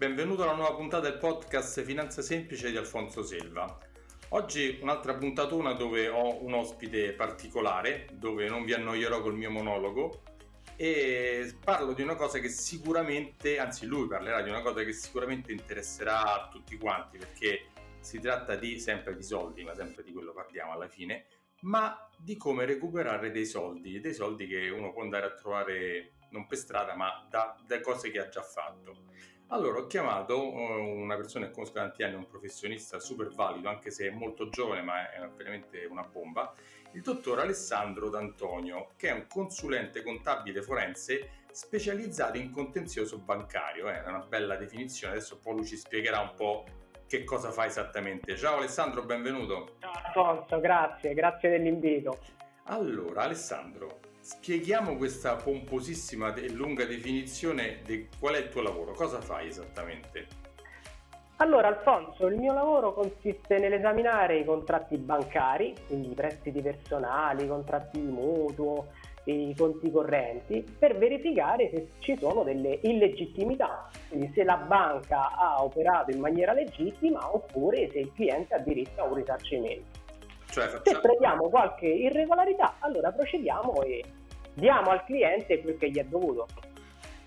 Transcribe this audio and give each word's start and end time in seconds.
Benvenuto 0.00 0.44
alla 0.44 0.54
nuova 0.54 0.76
puntata 0.76 1.10
del 1.10 1.18
podcast 1.18 1.82
Finanza 1.82 2.22
Semplice 2.22 2.70
di 2.70 2.78
Alfonso 2.78 3.22
Selva. 3.22 3.78
Oggi 4.30 4.78
un'altra 4.80 5.12
puntatona 5.12 5.74
dove 5.74 6.08
ho 6.08 6.42
un 6.42 6.54
ospite 6.54 7.12
particolare, 7.12 8.08
dove 8.14 8.48
non 8.48 8.64
vi 8.64 8.72
annoierò 8.72 9.20
col 9.20 9.36
mio 9.36 9.50
monologo 9.50 10.22
e 10.74 11.54
parlo 11.62 11.92
di 11.92 12.00
una 12.00 12.14
cosa 12.14 12.38
che 12.38 12.48
sicuramente, 12.48 13.58
anzi 13.58 13.84
lui 13.84 14.06
parlerà 14.06 14.40
di 14.40 14.48
una 14.48 14.62
cosa 14.62 14.82
che 14.84 14.94
sicuramente 14.94 15.52
interesserà 15.52 16.32
a 16.32 16.48
tutti 16.48 16.78
quanti 16.78 17.18
perché 17.18 17.66
si 18.00 18.20
tratta 18.20 18.56
di 18.56 18.80
sempre 18.80 19.14
di 19.14 19.22
soldi, 19.22 19.64
ma 19.64 19.74
sempre 19.74 20.02
di 20.02 20.14
quello 20.14 20.32
parliamo 20.32 20.72
alla 20.72 20.88
fine, 20.88 21.26
ma 21.60 22.08
di 22.16 22.38
come 22.38 22.64
recuperare 22.64 23.30
dei 23.30 23.44
soldi, 23.44 24.00
dei 24.00 24.14
soldi 24.14 24.46
che 24.46 24.70
uno 24.70 24.94
può 24.94 25.02
andare 25.02 25.26
a 25.26 25.34
trovare 25.34 26.12
non 26.30 26.46
per 26.46 26.56
strada, 26.56 26.96
ma 26.96 27.26
da, 27.28 27.54
da 27.66 27.80
cose 27.80 28.10
che 28.10 28.18
ha 28.18 28.30
già 28.30 28.42
fatto. 28.42 29.08
Allora 29.52 29.80
ho 29.80 29.86
chiamato 29.88 30.48
uh, 30.48 30.60
una 30.60 31.16
persona 31.16 31.46
che 31.46 31.52
conosco 31.52 31.74
da 31.74 31.80
tanti 31.80 32.04
anni, 32.04 32.14
un 32.14 32.26
professionista 32.26 33.00
super 33.00 33.30
valido, 33.30 33.68
anche 33.68 33.90
se 33.90 34.06
è 34.06 34.10
molto 34.10 34.48
giovane, 34.48 34.80
ma 34.80 35.10
è 35.10 35.28
veramente 35.34 35.84
una 35.86 36.04
bomba, 36.04 36.52
il 36.92 37.02
dottor 37.02 37.40
Alessandro 37.40 38.08
D'Antonio, 38.10 38.90
che 38.94 39.08
è 39.08 39.12
un 39.12 39.26
consulente 39.28 40.04
contabile 40.04 40.62
forense 40.62 41.30
specializzato 41.50 42.38
in 42.38 42.52
contenzioso 42.52 43.18
bancario. 43.18 43.88
Eh, 43.88 44.04
è 44.04 44.08
una 44.08 44.20
bella 44.20 44.54
definizione, 44.54 45.14
adesso 45.14 45.40
poi 45.40 45.56
lui 45.56 45.66
ci 45.66 45.76
spiegherà 45.76 46.20
un 46.20 46.34
po' 46.36 46.64
che 47.08 47.24
cosa 47.24 47.50
fa 47.50 47.66
esattamente. 47.66 48.36
Ciao 48.36 48.58
Alessandro, 48.58 49.02
benvenuto. 49.02 49.78
Ciao 49.80 49.92
Alfonso, 50.04 50.60
grazie, 50.60 51.12
grazie 51.12 51.50
dell'invito. 51.50 52.20
Allora 52.66 53.22
Alessandro, 53.22 53.98
Spieghiamo 54.32 54.96
questa 54.96 55.34
pomposissima 55.34 56.32
e 56.34 56.50
lunga 56.50 56.84
definizione 56.84 57.80
di 57.84 58.08
qual 58.16 58.36
è 58.36 58.38
il 58.38 58.48
tuo 58.48 58.62
lavoro, 58.62 58.92
cosa 58.92 59.20
fai 59.20 59.48
esattamente? 59.48 60.28
Allora 61.38 61.66
Alfonso, 61.66 62.28
il 62.28 62.36
mio 62.36 62.52
lavoro 62.52 62.94
consiste 62.94 63.58
nell'esaminare 63.58 64.38
i 64.38 64.44
contratti 64.44 64.96
bancari, 64.98 65.74
quindi 65.88 66.12
i 66.12 66.14
prestiti 66.14 66.62
personali, 66.62 67.44
i 67.44 67.48
contratti 67.48 68.00
di 68.00 68.06
mutuo, 68.06 68.92
i 69.24 69.52
conti 69.58 69.90
correnti, 69.90 70.64
per 70.78 70.96
verificare 70.96 71.68
se 71.74 71.88
ci 71.98 72.16
sono 72.16 72.44
delle 72.44 72.78
illegittimità, 72.82 73.90
quindi 74.08 74.30
se 74.32 74.44
la 74.44 74.56
banca 74.56 75.34
ha 75.36 75.62
operato 75.62 76.12
in 76.12 76.20
maniera 76.20 76.52
legittima 76.52 77.34
oppure 77.34 77.90
se 77.90 77.98
il 77.98 78.12
cliente 78.14 78.54
ha 78.54 78.60
diritto 78.60 79.02
a 79.02 79.06
un 79.06 79.14
risarcimento. 79.14 79.98
Cioè, 80.50 80.66
facciamo... 80.66 80.82
Se 80.84 81.00
troviamo 81.00 81.48
qualche 81.48 81.86
irregolarità, 81.86 82.76
allora 82.78 83.10
procediamo 83.12 83.82
e 83.82 84.04
diamo 84.54 84.90
al 84.90 85.04
cliente 85.04 85.60
quel 85.60 85.76
che 85.78 85.90
gli 85.90 85.98
è 85.98 86.04
dovuto. 86.04 86.46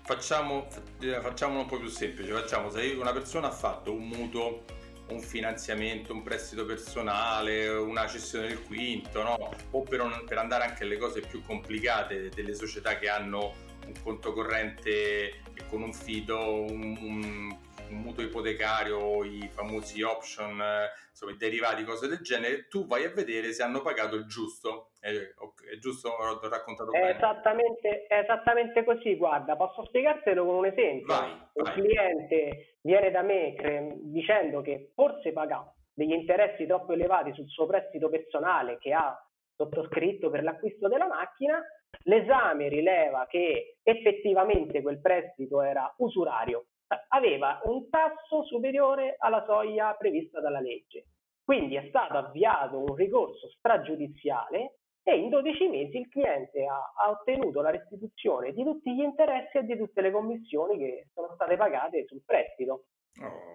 Facciamo, 0.02 0.66
eh, 1.00 1.20
facciamolo 1.20 1.60
un 1.60 1.66
po' 1.66 1.78
più 1.78 1.88
semplice, 1.88 2.30
facciamo 2.32 2.70
se 2.70 2.94
una 2.98 3.12
persona 3.12 3.48
ha 3.48 3.52
fatto 3.52 3.92
un 3.92 4.06
mutuo, 4.06 4.64
un 5.08 5.20
finanziamento, 5.20 6.12
un 6.12 6.22
prestito 6.22 6.66
personale, 6.66 7.68
una 7.68 8.06
cessione 8.06 8.48
del 8.48 8.62
quinto, 8.62 9.22
no? 9.22 9.50
o 9.70 9.82
per, 9.82 10.24
per 10.26 10.38
andare 10.38 10.64
anche 10.64 10.84
alle 10.84 10.98
cose 10.98 11.20
più 11.20 11.42
complicate 11.42 12.28
delle 12.28 12.54
società 12.54 12.98
che 12.98 13.08
hanno 13.08 13.54
un 13.86 13.92
conto 14.02 14.32
corrente 14.32 15.40
con 15.68 15.82
un 15.82 15.92
fido, 15.92 16.62
un, 16.62 16.96
un 17.00 17.56
un 17.90 18.00
mutuo 18.00 18.22
ipotecario, 18.22 19.24
i 19.24 19.48
famosi 19.52 20.02
option, 20.02 20.60
eh, 20.60 20.90
insomma 21.10 21.32
i 21.32 21.36
derivati, 21.36 21.84
cose 21.84 22.08
del 22.08 22.20
genere, 22.20 22.68
tu 22.68 22.86
vai 22.86 23.04
a 23.04 23.12
vedere 23.12 23.52
se 23.52 23.62
hanno 23.62 23.82
pagato 23.82 24.16
il 24.16 24.26
giusto. 24.26 24.90
È, 25.00 25.08
è 25.08 25.78
giusto? 25.78 26.08
Ho 26.08 26.40
raccontato 26.48 26.92
è 26.92 27.00
bene? 27.00 27.16
Esattamente, 27.16 28.06
è 28.06 28.18
esattamente 28.18 28.84
così, 28.84 29.16
guarda, 29.16 29.56
posso 29.56 29.84
spiegartelo 29.84 30.44
con 30.44 30.54
un 30.56 30.66
esempio. 30.66 31.06
Vai, 31.06 31.30
un 31.52 31.72
cliente 31.72 32.78
viene 32.80 33.10
da 33.10 33.22
me 33.22 33.54
cre- 33.54 33.96
dicendo 34.02 34.60
che 34.62 34.92
forse 34.94 35.32
paga 35.32 35.70
degli 35.92 36.12
interessi 36.12 36.66
troppo 36.66 36.92
elevati 36.92 37.32
sul 37.34 37.48
suo 37.48 37.66
prestito 37.66 38.08
personale 38.08 38.78
che 38.78 38.92
ha 38.92 39.16
sottoscritto 39.56 40.30
per 40.30 40.42
l'acquisto 40.42 40.88
della 40.88 41.06
macchina, 41.06 41.62
l'esame 42.04 42.68
rileva 42.68 43.26
che 43.28 43.76
effettivamente 43.82 44.82
quel 44.82 45.00
prestito 45.00 45.62
era 45.62 45.92
usurario 45.98 46.66
aveva 47.08 47.60
un 47.64 47.88
tasso 47.88 48.44
superiore 48.44 49.16
alla 49.18 49.44
soglia 49.46 49.94
prevista 49.94 50.40
dalla 50.40 50.60
legge. 50.60 51.06
Quindi 51.42 51.76
è 51.76 51.86
stato 51.88 52.16
avviato 52.16 52.78
un 52.78 52.94
ricorso 52.94 53.48
stragiudiziale 53.50 54.78
e 55.02 55.18
in 55.18 55.28
12 55.28 55.68
mesi 55.68 55.98
il 55.98 56.08
cliente 56.08 56.64
ha, 56.64 56.92
ha, 56.96 57.10
ottenuto 57.10 57.60
la 57.60 57.70
restituzione 57.70 58.52
di 58.52 58.64
tutti 58.64 58.94
gli 58.94 59.02
interessi 59.02 59.58
e 59.58 59.64
di 59.64 59.76
tutte 59.76 60.00
le 60.00 60.10
commissioni 60.10 60.78
che 60.78 61.08
sono 61.12 61.32
state 61.34 61.56
pagate 61.56 62.06
sul 62.06 62.22
prestito. 62.24 62.86
Oh. 63.20 63.54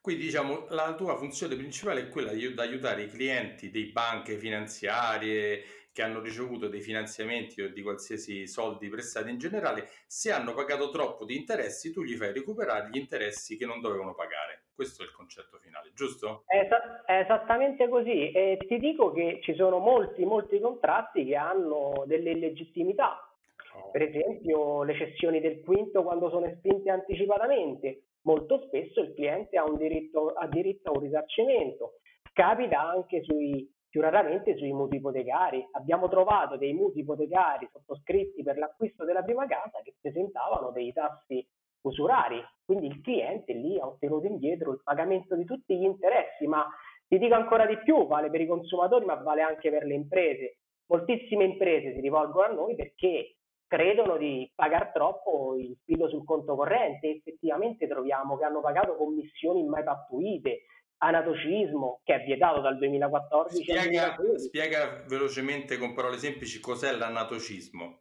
Quindi 0.00 0.24
diciamo 0.24 0.66
la 0.70 0.94
tua 0.94 1.16
funzione 1.16 1.54
principale 1.56 2.02
è 2.02 2.08
quella 2.08 2.32
di 2.32 2.54
aiutare 2.56 3.02
i 3.02 3.08
clienti 3.08 3.68
di 3.70 3.90
banche 3.92 4.38
finanziarie 4.38 5.62
che 5.98 6.04
hanno 6.04 6.20
ricevuto 6.20 6.68
dei 6.68 6.80
finanziamenti 6.80 7.60
o 7.60 7.70
di 7.70 7.82
qualsiasi 7.82 8.46
soldi 8.46 8.88
prestati 8.88 9.30
in 9.30 9.38
generale, 9.38 9.88
se 10.06 10.30
hanno 10.30 10.54
pagato 10.54 10.90
troppo 10.90 11.24
di 11.24 11.34
interessi, 11.34 11.92
tu 11.92 12.04
gli 12.04 12.14
fai 12.14 12.32
recuperare 12.32 12.88
gli 12.88 12.98
interessi 12.98 13.56
che 13.56 13.66
non 13.66 13.80
dovevano 13.80 14.14
pagare. 14.14 14.66
Questo 14.72 15.02
è 15.02 15.06
il 15.06 15.10
concetto 15.10 15.58
finale, 15.58 15.90
giusto? 15.96 16.44
È, 16.46 16.56
es- 16.56 17.04
è 17.04 17.18
esattamente 17.22 17.88
così. 17.88 18.30
E 18.30 18.58
ti 18.68 18.78
dico 18.78 19.10
che 19.10 19.40
ci 19.42 19.56
sono 19.56 19.78
molti, 19.78 20.24
molti 20.24 20.60
contratti 20.60 21.24
che 21.24 21.34
hanno 21.34 22.04
delle 22.06 22.30
illegittimità. 22.30 23.28
Oh. 23.74 23.90
Per 23.90 24.02
esempio, 24.02 24.84
le 24.84 24.94
cessioni 24.94 25.40
del 25.40 25.62
quinto 25.62 26.04
quando 26.04 26.30
sono 26.30 26.46
espinte 26.46 26.90
anticipatamente. 26.90 28.02
Molto 28.22 28.62
spesso 28.68 29.00
il 29.00 29.14
cliente 29.14 29.58
ha, 29.58 29.64
un 29.64 29.76
diritto, 29.76 30.28
ha 30.28 30.46
diritto 30.46 30.90
a 30.90 30.96
un 30.96 31.02
risarcimento. 31.02 31.94
Capita 32.32 32.88
anche 32.88 33.24
sui 33.24 33.68
più 33.88 34.00
raramente 34.00 34.56
sui 34.56 34.72
mutui 34.72 34.98
ipotecari. 34.98 35.66
Abbiamo 35.72 36.08
trovato 36.08 36.56
dei 36.56 36.72
mutui 36.72 37.00
ipotecari 37.00 37.68
sottoscritti 37.72 38.42
per 38.42 38.58
l'acquisto 38.58 39.04
della 39.04 39.22
prima 39.22 39.46
casa 39.46 39.80
che 39.82 39.94
presentavano 40.00 40.70
dei 40.70 40.92
tassi 40.92 41.46
usurari, 41.80 42.42
quindi 42.64 42.86
il 42.86 43.00
cliente 43.00 43.52
lì 43.52 43.78
ha 43.78 43.86
ottenuto 43.86 44.26
indietro 44.26 44.72
il 44.72 44.80
pagamento 44.82 45.34
di 45.36 45.44
tutti 45.44 45.76
gli 45.76 45.84
interessi, 45.84 46.46
ma 46.46 46.66
ti 47.06 47.18
dico 47.18 47.34
ancora 47.34 47.66
di 47.66 47.78
più, 47.78 48.06
vale 48.06 48.30
per 48.30 48.40
i 48.40 48.46
consumatori 48.46 49.04
ma 49.04 49.14
vale 49.14 49.42
anche 49.42 49.70
per 49.70 49.84
le 49.84 49.94
imprese. 49.94 50.58
Moltissime 50.86 51.44
imprese 51.44 51.94
si 51.94 52.00
rivolgono 52.00 52.46
a 52.46 52.52
noi 52.52 52.74
perché 52.74 53.36
credono 53.66 54.16
di 54.16 54.50
pagare 54.54 54.90
troppo 54.92 55.54
il 55.56 55.76
fido 55.84 56.08
sul 56.08 56.24
conto 56.24 56.56
corrente, 56.56 57.08
effettivamente 57.08 57.86
troviamo 57.86 58.36
che 58.36 58.44
hanno 58.44 58.60
pagato 58.60 58.96
commissioni 58.96 59.62
mai 59.64 59.84
pattuite, 59.84 60.62
anatocismo 60.98 62.00
che 62.04 62.14
è 62.14 62.24
vietato 62.24 62.60
dal 62.60 62.76
2014 62.76 63.62
spiega, 63.62 64.16
spiega 64.36 65.04
velocemente 65.06 65.78
con 65.78 65.94
parole 65.94 66.16
semplici 66.16 66.60
cos'è 66.60 66.92
l'anatocismo 66.92 68.00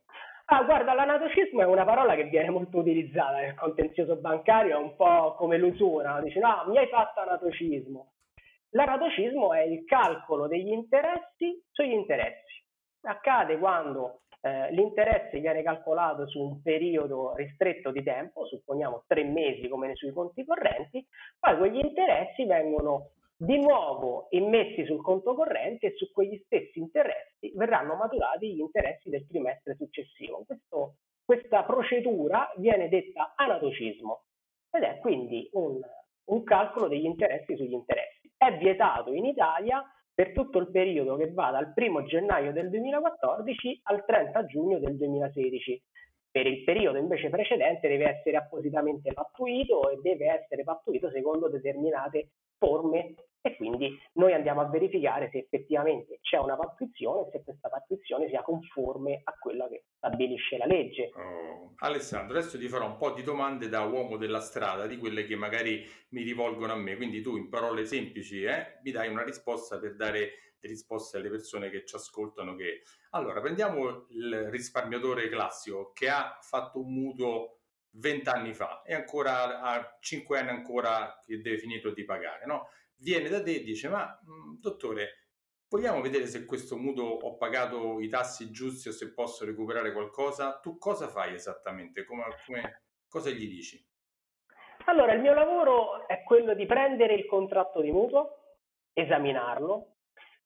Ah, 0.50 0.64
guarda, 0.64 0.94
l'anatocismo 0.94 1.60
è 1.60 1.66
una 1.66 1.84
parola 1.84 2.16
che 2.16 2.24
viene 2.24 2.50
molto 2.50 2.78
utilizzata 2.78 3.40
nel 3.40 3.54
contenzioso 3.54 4.16
bancario, 4.16 4.78
è 4.78 4.82
un 4.82 4.96
po' 4.96 5.36
come 5.36 5.58
l'usura, 5.58 6.22
dice 6.22 6.40
no, 6.40 6.64
mi 6.68 6.78
hai 6.78 6.88
fatto 6.88 7.20
anatocismo. 7.20 8.14
L'anatocismo 8.70 9.54
è 9.54 9.64
il 9.64 9.84
calcolo 9.84 10.48
degli 10.48 10.72
interessi 10.72 11.62
sugli 11.70 11.92
interessi. 11.92 12.64
Accade 13.02 13.58
quando 13.58 14.22
eh, 14.48 14.72
l'interesse 14.72 15.40
viene 15.40 15.62
calcolato 15.62 16.28
su 16.28 16.42
un 16.42 16.62
periodo 16.62 17.36
ristretto 17.36 17.92
di 17.92 18.02
tempo, 18.02 18.46
supponiamo 18.46 19.04
tre 19.06 19.24
mesi 19.24 19.68
come 19.68 19.94
sui 19.96 20.14
conti 20.14 20.46
correnti, 20.46 21.06
poi 21.38 21.58
quegli 21.58 21.80
interessi 21.80 22.46
vengono 22.46 23.10
di 23.36 23.60
nuovo 23.60 24.28
immessi 24.32 24.86
sul 24.86 25.02
conto 25.02 25.36
corrente 25.36 25.88
e 25.88 25.96
su 25.96 26.12
quegli 26.12 26.42
stessi 26.46 26.80
interessi 26.80 27.52
verranno 27.56 27.96
maturati 27.96 28.54
gli 28.54 28.60
interessi 28.60 29.10
del 29.10 29.28
trimestre 29.28 29.76
successivo. 29.76 30.44
Questo, 30.46 30.96
questa 31.24 31.64
procedura 31.64 32.52
viene 32.58 32.90
detta 32.90 33.34
anatocismo 33.36 34.24
ed 34.72 34.84
è 34.84 34.98
quindi 35.00 35.48
un, 35.54 35.80
un 36.26 36.44
calcolo 36.44 36.88
degli 36.88 37.06
interessi 37.06 37.56
sugli 37.56 37.74
interessi. 37.74 38.32
È 38.36 38.58
vietato 38.58 39.14
in 39.14 39.26
Italia 39.26 39.84
per 40.18 40.34
tutto 40.34 40.58
il 40.58 40.72
periodo 40.72 41.16
che 41.16 41.32
va 41.32 41.52
dal 41.52 41.74
1 41.76 42.06
gennaio 42.06 42.52
del 42.52 42.72
2014 42.72 43.82
al 43.84 44.04
30 44.04 44.46
giugno 44.48 44.80
del 44.80 44.98
2016. 44.98 45.84
Per 46.32 46.48
il 46.48 46.64
periodo 46.64 46.98
invece 46.98 47.30
precedente 47.30 47.88
deve 47.88 48.18
essere 48.18 48.38
appositamente 48.38 49.14
pattuito 49.14 49.92
e 49.92 50.00
deve 50.02 50.42
essere 50.42 50.64
pattuito 50.64 51.12
secondo 51.12 51.50
determinate 51.50 52.32
forme 52.58 53.14
e 53.42 53.56
quindi 53.58 53.96
noi 54.14 54.34
andiamo 54.34 54.62
a 54.62 54.70
verificare 54.70 55.30
se 55.30 55.38
effettivamente 55.38 56.18
c'è 56.22 56.40
una 56.40 56.56
pattuizione 56.56 57.28
e 57.28 57.30
se 57.30 57.44
questa 57.44 57.70
pattuizione 57.70 58.28
sia 58.28 58.42
conforme 58.42 59.22
a 59.24 59.34
quella 59.40 59.68
che 59.68 59.84
stabilisce 59.98 60.58
la 60.58 60.66
legge. 60.66 61.12
Oh. 61.16 61.74
Alessandro, 61.80 62.38
adesso 62.38 62.58
ti 62.58 62.68
farò 62.68 62.88
un 62.88 62.98
po' 62.98 63.12
di 63.12 63.24
domande 63.24 63.70
da 63.70 63.82
uomo 63.82 64.18
della 64.18 64.40
strada, 64.40 64.88
di 64.88 64.98
quelle 64.98 65.26
che 65.26 65.36
magari 65.36 65.88
mi 66.10 66.24
rivolgono 66.24 66.74
a 66.74 66.76
me, 66.76 66.96
quindi 66.96 67.22
tu 67.22 67.38
in 67.38 67.50
parole 67.50 67.86
semplici 67.86 68.44
eh, 68.44 68.80
mi 68.84 68.92
dai 68.92 69.10
una 69.10 69.24
risposta 69.24 69.78
per 69.78 69.96
dare 69.96 70.56
risposte 70.62 71.18
alle 71.18 71.30
persone 71.30 71.70
che 71.70 71.86
ci 71.86 71.96
ascoltano. 71.96 72.56
Che... 72.56 72.84
Allora, 73.12 73.42
prendiamo 73.42 74.08
il 74.10 74.50
risparmiatore 74.50 75.30
classico 75.30 75.92
che 75.94 76.10
ha 76.10 76.38
fatto 76.42 76.80
un 76.80 76.94
mutuo 76.94 77.60
vent'anni 77.92 78.54
fa 78.54 78.82
e 78.84 78.94
ancora 78.94 79.62
a 79.62 79.98
cinque 80.00 80.40
anni 80.40 80.50
ancora 80.50 81.22
che 81.26 81.42
deve 81.42 81.58
finito 81.58 81.92
di 81.92 82.04
pagare, 82.04 82.46
no? 82.46 82.70
Viene 83.00 83.30
da 83.30 83.42
te 83.42 83.56
e 83.56 83.64
dice, 83.64 83.90
ma 83.90 84.06
mh, 84.06 84.60
dottore, 84.60 85.27
vogliamo 85.70 86.02
vedere 86.02 86.28
se 86.28 86.46
questo 86.46 86.78
mutuo 86.78 87.06
ho 87.06 87.36
pagato 87.36 88.00
i 88.00 88.08
tassi 88.08 88.52
giusti 88.52 88.88
o 88.88 88.92
se 88.92 89.14
posso 89.14 89.46
recuperare 89.46 89.92
qualcosa? 89.92 90.60
Tu 90.60 90.78
cosa 90.78 91.08
fai 91.08 91.34
esattamente? 91.34 92.06
Come, 92.06 92.24
come, 92.46 92.84
cosa 93.08 93.30
gli 93.30 93.48
dici? 93.48 93.84
Allora, 94.86 95.14
il 95.14 95.22
mio 95.22 95.34
lavoro 95.34 96.08
è 96.08 96.24
quello 96.24 96.54
di 96.54 96.66
prendere 96.66 97.14
il 97.14 97.26
contratto 97.26 97.82
di 97.82 97.92
mutuo, 97.92 98.38
esaminarlo 98.94 99.96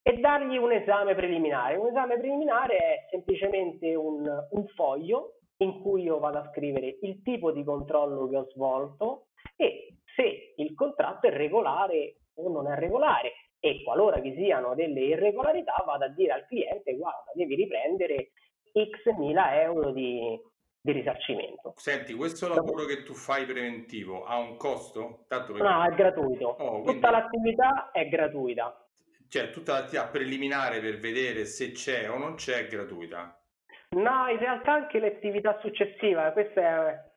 e 0.01 0.17
dargli 0.17 0.57
un 0.57 0.71
esame 0.71 1.13
preliminare. 1.13 1.75
Un 1.75 1.89
esame 1.89 2.17
preliminare 2.17 2.77
è 2.77 3.07
semplicemente 3.11 3.93
un, 3.93 4.27
un 4.49 4.67
foglio 4.69 5.37
in 5.57 5.79
cui 5.81 6.01
io 6.01 6.17
vado 6.17 6.39
a 6.39 6.49
scrivere 6.49 6.97
il 7.01 7.21
tipo 7.21 7.51
di 7.51 7.63
controllo 7.63 8.27
che 8.27 8.37
ho 8.37 8.47
svolto 8.49 9.27
e 9.55 9.97
se 10.15 10.53
il 10.55 10.73
contratto 10.73 11.27
è 11.27 11.29
regolare 11.29 12.21
o 12.37 12.49
non 12.49 12.67
è 12.67 12.75
regolare 12.75 13.50
e 13.63 13.83
qualora 13.83 14.19
vi 14.19 14.33
siano 14.35 14.73
delle 14.73 15.01
irregolarità 15.01 15.81
vado 15.85 16.05
a 16.05 16.09
dire 16.09 16.33
al 16.33 16.47
cliente 16.47 16.95
guarda 16.95 17.31
devi 17.35 17.55
riprendere 17.55 18.31
x 18.73 19.15
mila 19.17 19.61
euro 19.61 19.91
di, 19.91 20.39
di 20.81 20.91
risarcimento. 20.91 21.73
Senti, 21.75 22.13
questo 22.13 22.47
lavoro 22.47 22.85
che 22.85 23.03
tu 23.03 23.13
fai 23.13 23.45
preventivo 23.45 24.23
ha 24.23 24.37
un 24.37 24.57
costo? 24.57 25.25
Tanto 25.27 25.53
perché... 25.53 25.67
No, 25.67 25.83
è 25.85 25.93
gratuito. 25.93 26.47
Oh, 26.47 26.81
quindi... 26.81 26.93
Tutta 26.93 27.11
l'attività 27.11 27.91
è 27.91 28.07
gratuita. 28.07 28.87
Cioè, 29.27 29.49
tutta 29.51 29.73
l'attività 29.73 30.07
preliminare 30.07 30.79
per 30.79 30.97
vedere 30.97 31.45
se 31.45 31.71
c'è 31.71 32.09
o 32.09 32.17
non 32.17 32.35
c'è 32.35 32.65
è 32.65 32.67
gratuita. 32.67 33.37
No, 33.91 34.27
in 34.29 34.37
realtà 34.39 34.71
anche 34.73 34.99
l'attività 34.99 35.59
successiva, 35.61 36.31
questa 36.31 36.61
è 36.61 36.65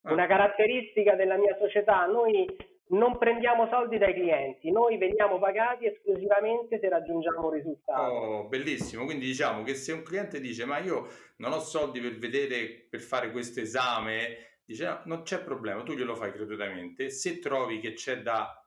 ah. 0.02 0.12
una 0.12 0.26
caratteristica 0.26 1.14
della 1.14 1.36
mia 1.36 1.56
società. 1.58 2.04
Noi 2.06 2.46
non 2.88 3.16
prendiamo 3.16 3.66
soldi 3.68 3.96
dai 3.96 4.12
clienti, 4.12 4.70
noi 4.70 4.98
veniamo 4.98 5.38
pagati 5.38 5.86
esclusivamente 5.86 6.78
se 6.78 6.88
raggiungiamo 6.88 7.46
un 7.46 7.52
risultato. 7.52 8.00
Oh, 8.00 8.44
bellissimo, 8.44 9.04
quindi 9.04 9.26
diciamo 9.26 9.62
che 9.62 9.74
se 9.74 9.92
un 9.92 10.02
cliente 10.02 10.40
dice 10.40 10.64
ma 10.64 10.78
io 10.78 11.08
non 11.36 11.52
ho 11.52 11.60
soldi 11.60 12.00
per 12.00 12.18
vedere, 12.18 12.86
per 12.88 13.00
fare 13.00 13.30
questo 13.30 13.60
esame, 13.60 14.58
dice 14.64 14.84
no, 14.84 15.00
non 15.04 15.22
c'è 15.22 15.42
problema, 15.42 15.82
tu 15.82 15.94
glielo 15.94 16.14
fai 16.14 16.32
gratuitamente, 16.32 17.10
se 17.10 17.38
trovi 17.38 17.80
che 17.80 17.94
c'è 17.94 18.20
da 18.20 18.58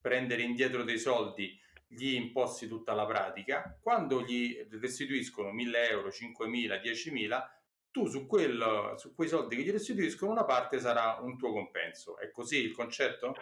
prendere 0.00 0.42
indietro 0.42 0.82
dei 0.82 0.98
soldi 0.98 1.58
gli 1.86 2.14
imposti 2.14 2.66
tutta 2.68 2.94
la 2.94 3.06
pratica, 3.06 3.78
quando 3.80 4.22
gli 4.22 4.66
restituiscono 4.80 5.52
1000 5.52 5.88
euro, 5.90 6.10
5000, 6.10 6.76
10.000, 6.76 7.48
tu 7.90 8.06
su, 8.06 8.26
quel, 8.26 8.94
su 8.96 9.14
quei 9.14 9.28
soldi 9.28 9.56
che 9.56 9.62
gli 9.62 9.70
restituiscono 9.70 10.32
una 10.32 10.44
parte 10.44 10.80
sarà 10.80 11.18
un 11.20 11.36
tuo 11.36 11.52
compenso. 11.52 12.18
È 12.18 12.30
così 12.30 12.64
il 12.64 12.72
concetto? 12.72 13.34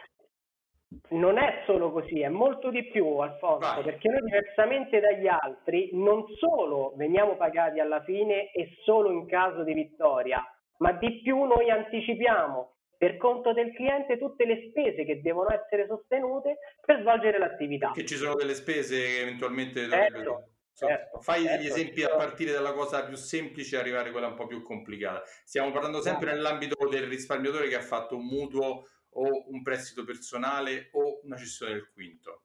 Non 1.11 1.39
è 1.39 1.63
solo 1.67 1.93
così, 1.93 2.21
è 2.21 2.29
molto 2.29 2.71
di 2.71 2.89
più, 2.89 3.07
Alfonso, 3.19 3.75
Vai. 3.75 3.85
perché 3.85 4.09
noi 4.09 4.23
diversamente 4.23 4.99
dagli 4.99 5.29
altri 5.29 5.91
non 5.93 6.25
solo 6.37 6.95
veniamo 6.97 7.37
pagati 7.37 7.79
alla 7.79 8.03
fine 8.03 8.51
e 8.51 8.77
solo 8.85 9.13
in 9.13 9.27
caso 9.27 9.63
di 9.63 9.73
vittoria, 9.73 10.43
ma 10.79 10.93
di 10.93 11.21
più 11.23 11.45
noi 11.45 11.71
anticipiamo 11.71 12.75
per 12.99 13.17
conto 13.19 13.53
del 13.53 13.73
cliente 13.73 14.19
tutte 14.19 14.45
le 14.45 14.69
spese 14.69 15.05
che 15.05 15.21
devono 15.21 15.49
essere 15.53 15.87
sostenute 15.87 16.59
per 16.85 17.01
svolgere 17.01 17.39
l'attività. 17.39 17.93
Che 17.95 18.05
ci 18.05 18.17
sono 18.17 18.35
delle 18.35 18.55
spese 18.55 18.97
che 18.97 19.21
eventualmente... 19.21 19.89
Certo. 19.89 20.45
Certo, 20.73 21.21
Fai 21.21 21.43
certo, 21.43 21.57
degli 21.59 21.67
esempi 21.67 22.01
certo. 22.01 22.15
a 22.15 22.19
partire 22.19 22.53
dalla 22.53 22.73
cosa 22.73 23.05
più 23.05 23.15
semplice 23.15 23.77
e 23.77 23.81
arrivare 23.81 24.09
a 24.09 24.13
quella 24.13 24.29
un 24.29 24.35
po' 24.35 24.47
più 24.47 24.63
complicata. 24.63 25.23
Stiamo 25.45 25.73
parlando 25.73 26.01
sempre 26.01 26.29
certo. 26.29 26.43
nell'ambito 26.43 26.89
del 26.89 27.03
risparmiatore 27.03 27.69
che 27.69 27.77
ha 27.77 27.83
fatto 27.83 28.17
un 28.17 28.25
mutuo 28.25 28.87
o 29.15 29.45
un 29.49 29.63
prestito 29.63 30.05
personale 30.05 30.89
o 30.93 31.21
una 31.25 31.37
cessione 31.37 31.73
del 31.73 31.91
quinto. 31.93 32.43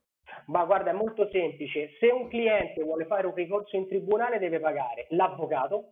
Ma 0.48 0.66
guarda, 0.66 0.92
è 0.92 0.94
molto 0.94 1.30
semplice. 1.32 1.96
Se 2.00 2.08
un 2.08 2.28
cliente 2.28 2.84
vuole 2.84 3.06
fare 3.06 3.28
un 3.28 3.34
ricorso 3.34 3.76
in 3.76 3.88
tribunale 3.88 4.40
deve 4.40 4.60
pagare 4.60 5.08
l'avvocato, 5.10 5.92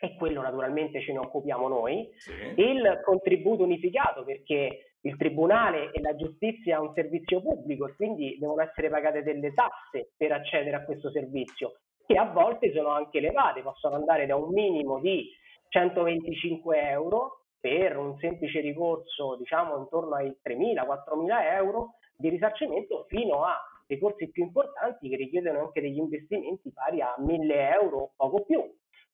e 0.00 0.14
quello 0.16 0.42
naturalmente 0.42 1.00
ce 1.00 1.12
ne 1.12 1.18
occupiamo 1.18 1.68
noi, 1.68 2.10
sì. 2.16 2.32
il 2.56 3.00
contributo 3.04 3.62
unificato 3.62 4.24
perché 4.24 4.94
il 5.00 5.16
tribunale 5.16 5.92
e 5.92 6.00
la 6.00 6.16
giustizia 6.16 6.76
è 6.76 6.80
un 6.80 6.92
servizio 6.94 7.40
pubblico 7.40 7.86
e 7.86 7.94
quindi 7.94 8.36
devono 8.38 8.62
essere 8.62 8.88
pagate 8.90 9.22
delle 9.22 9.54
tasse 9.54 10.12
per 10.16 10.32
accedere 10.32 10.76
a 10.76 10.84
questo 10.84 11.10
servizio, 11.10 11.78
che 12.06 12.16
a 12.16 12.24
volte 12.24 12.72
sono 12.72 12.90
anche 12.90 13.18
elevate, 13.18 13.62
possono 13.62 13.94
andare 13.94 14.26
da 14.26 14.36
un 14.36 14.52
minimo 14.52 14.98
di 15.00 15.30
125 15.68 16.88
euro 16.90 17.45
per 17.66 17.96
un 17.96 18.16
semplice 18.18 18.60
ricorso, 18.60 19.34
diciamo 19.34 19.76
intorno 19.76 20.14
ai 20.14 20.32
3.000-4.000 20.40 21.54
euro 21.54 21.94
di 22.16 22.28
risarcimento, 22.28 23.06
fino 23.08 23.42
a 23.42 23.60
ricorsi 23.88 24.30
più 24.30 24.44
importanti 24.44 25.08
che 25.08 25.16
richiedono 25.16 25.58
anche 25.58 25.80
degli 25.80 25.98
investimenti 25.98 26.70
pari 26.70 27.00
a 27.00 27.16
1.000 27.18 27.72
euro 27.82 27.96
o 27.96 28.10
poco 28.14 28.44
più. 28.44 28.62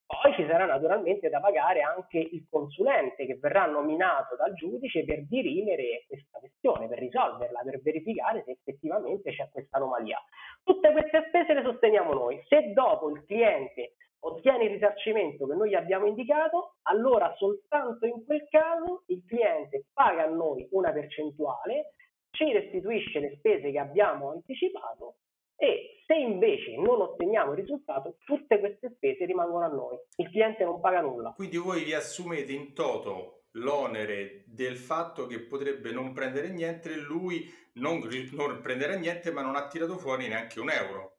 Poi 0.04 0.34
ci 0.34 0.46
sarà 0.46 0.66
naturalmente 0.66 1.31
da 1.31 1.40
pagare 1.40 1.81
anche 1.81 2.19
il 2.19 2.46
consulente 2.50 3.25
che 3.25 3.38
verrà 3.40 3.64
nominato 3.64 4.37
dal 4.37 4.52
giudice 4.52 5.02
per 5.06 5.25
dirimere 5.25 6.05
questa 6.06 6.38
questione, 6.38 6.87
per 6.88 6.98
risolverla, 6.98 7.62
per 7.64 7.81
verificare 7.81 8.43
se 8.44 8.50
effettivamente 8.50 9.32
c'è 9.32 9.48
questa 9.50 9.78
anomalia. 9.78 10.19
Tutte 10.62 10.93
queste 10.93 11.25
spese 11.28 11.55
le 11.55 11.62
sosteniamo 11.62 12.12
noi. 12.12 12.38
Se 12.48 12.75
dopo 12.75 13.08
il 13.08 13.25
cliente 13.25 13.94
ottiene 14.24 14.64
il 14.64 14.70
risarcimento 14.70 15.46
che 15.46 15.54
noi 15.54 15.74
abbiamo 15.74 16.06
indicato, 16.06 16.76
allora 16.82 17.32
soltanto 17.36 18.06
in 18.06 18.24
quel 18.24 18.46
caso 18.48 19.04
il 19.06 19.24
cliente 19.26 19.86
paga 19.92 20.24
a 20.24 20.28
noi 20.28 20.66
una 20.72 20.92
percentuale, 20.92 21.94
ci 22.30 22.50
restituisce 22.52 23.20
le 23.20 23.34
spese 23.36 23.70
che 23.70 23.78
abbiamo 23.78 24.30
anticipato 24.30 25.16
e 25.56 26.02
se 26.06 26.14
invece 26.14 26.76
non 26.76 27.00
otteniamo 27.00 27.52
il 27.52 27.60
risultato, 27.60 28.16
tutte 28.24 28.58
queste 28.58 28.92
spese 28.96 29.24
rimangono 29.24 29.64
a 29.64 29.69
noi. 29.69 29.96
Il 30.17 30.29
cliente 30.31 30.64
non 30.64 30.81
paga 30.81 31.00
nulla. 31.00 31.32
Quindi 31.36 31.56
voi 31.56 31.84
vi 31.84 31.94
assumete 31.94 32.52
in 32.52 32.74
toto 32.74 33.44
l'onere 33.52 34.44
del 34.46 34.76
fatto 34.76 35.26
che 35.26 35.41
potrebbe 35.41 35.93
non 35.93 36.12
prendere 36.12 36.48
niente 36.48 36.96
lui 36.96 37.48
non, 37.74 38.02
non 38.32 38.60
prenderà 38.60 38.94
niente 38.94 39.31
ma 39.31 39.43
non 39.43 39.56
ha 39.56 39.67
tirato 39.69 39.98
fuori 39.98 40.26
neanche 40.29 40.58
un 40.58 40.70
euro. 40.70 41.11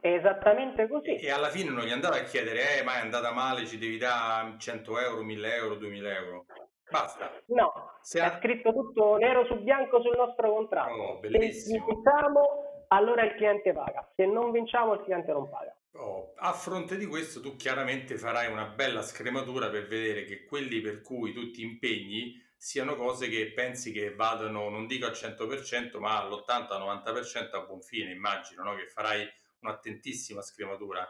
È 0.00 0.08
esattamente 0.08 0.86
così. 0.86 1.16
E 1.16 1.30
alla 1.30 1.48
fine 1.48 1.70
non 1.70 1.84
gli 1.84 1.90
andate 1.90 2.20
a 2.20 2.24
chiedere, 2.24 2.78
eh, 2.78 2.82
ma 2.84 2.96
è 2.96 3.00
andata 3.00 3.32
male, 3.32 3.66
ci 3.66 3.78
devi 3.78 3.98
dare 3.98 4.54
100 4.58 4.98
euro, 5.00 5.22
1000 5.22 5.54
euro, 5.54 5.74
2000 5.74 6.14
euro. 6.14 6.46
Basta. 6.90 7.30
No, 7.46 7.98
Se 8.00 8.20
è 8.20 8.22
ha... 8.22 8.38
scritto 8.38 8.72
tutto 8.72 9.16
nero 9.16 9.44
su 9.46 9.60
bianco 9.62 10.00
sul 10.00 10.16
nostro 10.16 10.52
contratto. 10.52 10.92
Oh, 10.92 11.18
bellissimo. 11.18 11.84
Se 11.86 11.94
diciamo, 11.94 12.84
allora 12.88 13.24
il 13.24 13.34
cliente 13.34 13.72
paga. 13.72 14.08
Se 14.14 14.24
non 14.24 14.50
vinciamo, 14.52 14.94
il 14.94 15.02
cliente 15.02 15.32
non 15.32 15.48
paga. 15.48 15.76
Oh, 15.92 16.32
a 16.36 16.52
fronte 16.52 16.96
di 16.96 17.06
questo, 17.06 17.40
tu 17.40 17.56
chiaramente 17.56 18.16
farai 18.16 18.50
una 18.50 18.66
bella 18.66 19.02
scrematura 19.02 19.68
per 19.68 19.86
vedere 19.86 20.24
che 20.24 20.44
quelli 20.44 20.80
per 20.80 21.02
cui 21.02 21.32
tu 21.32 21.50
ti 21.50 21.62
impegni 21.62 22.40
siano 22.56 22.94
cose 22.94 23.28
che 23.28 23.52
pensi 23.52 23.92
che 23.92 24.14
vadano, 24.14 24.68
non 24.68 24.86
dico 24.86 25.06
al 25.06 25.12
100%, 25.12 25.98
ma 25.98 26.20
all'80-90% 26.22 27.56
a 27.56 27.60
buon 27.66 27.80
fine. 27.80 28.12
Immagino 28.12 28.62
no? 28.62 28.74
che 28.76 28.86
farai 28.86 29.28
un'attentissima 29.60 30.40
scrematura. 30.42 31.06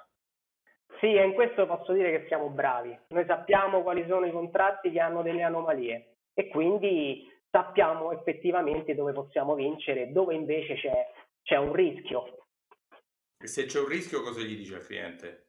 Sì, 1.00 1.14
e 1.14 1.24
in 1.24 1.34
questo 1.34 1.66
posso 1.66 1.92
dire 1.92 2.10
che 2.10 2.26
siamo 2.26 2.48
bravi. 2.48 2.98
Noi 3.08 3.24
sappiamo 3.26 3.82
quali 3.82 4.04
sono 4.08 4.26
i 4.26 4.32
contratti 4.32 4.90
che 4.90 5.00
hanno 5.00 5.22
delle 5.22 5.42
anomalie 5.42 6.16
e 6.34 6.48
quindi 6.48 7.30
sappiamo 7.50 8.12
effettivamente 8.12 8.94
dove 8.94 9.12
possiamo 9.12 9.54
vincere 9.54 10.12
dove 10.12 10.34
invece 10.34 10.74
c'è, 10.74 11.06
c'è 11.42 11.56
un 11.56 11.72
rischio. 11.72 12.46
E 13.40 13.46
se 13.46 13.66
c'è 13.66 13.78
un 13.78 13.86
rischio 13.86 14.22
cosa 14.22 14.40
gli 14.40 14.56
dice 14.56 14.74
al 14.74 14.86
cliente? 14.86 15.44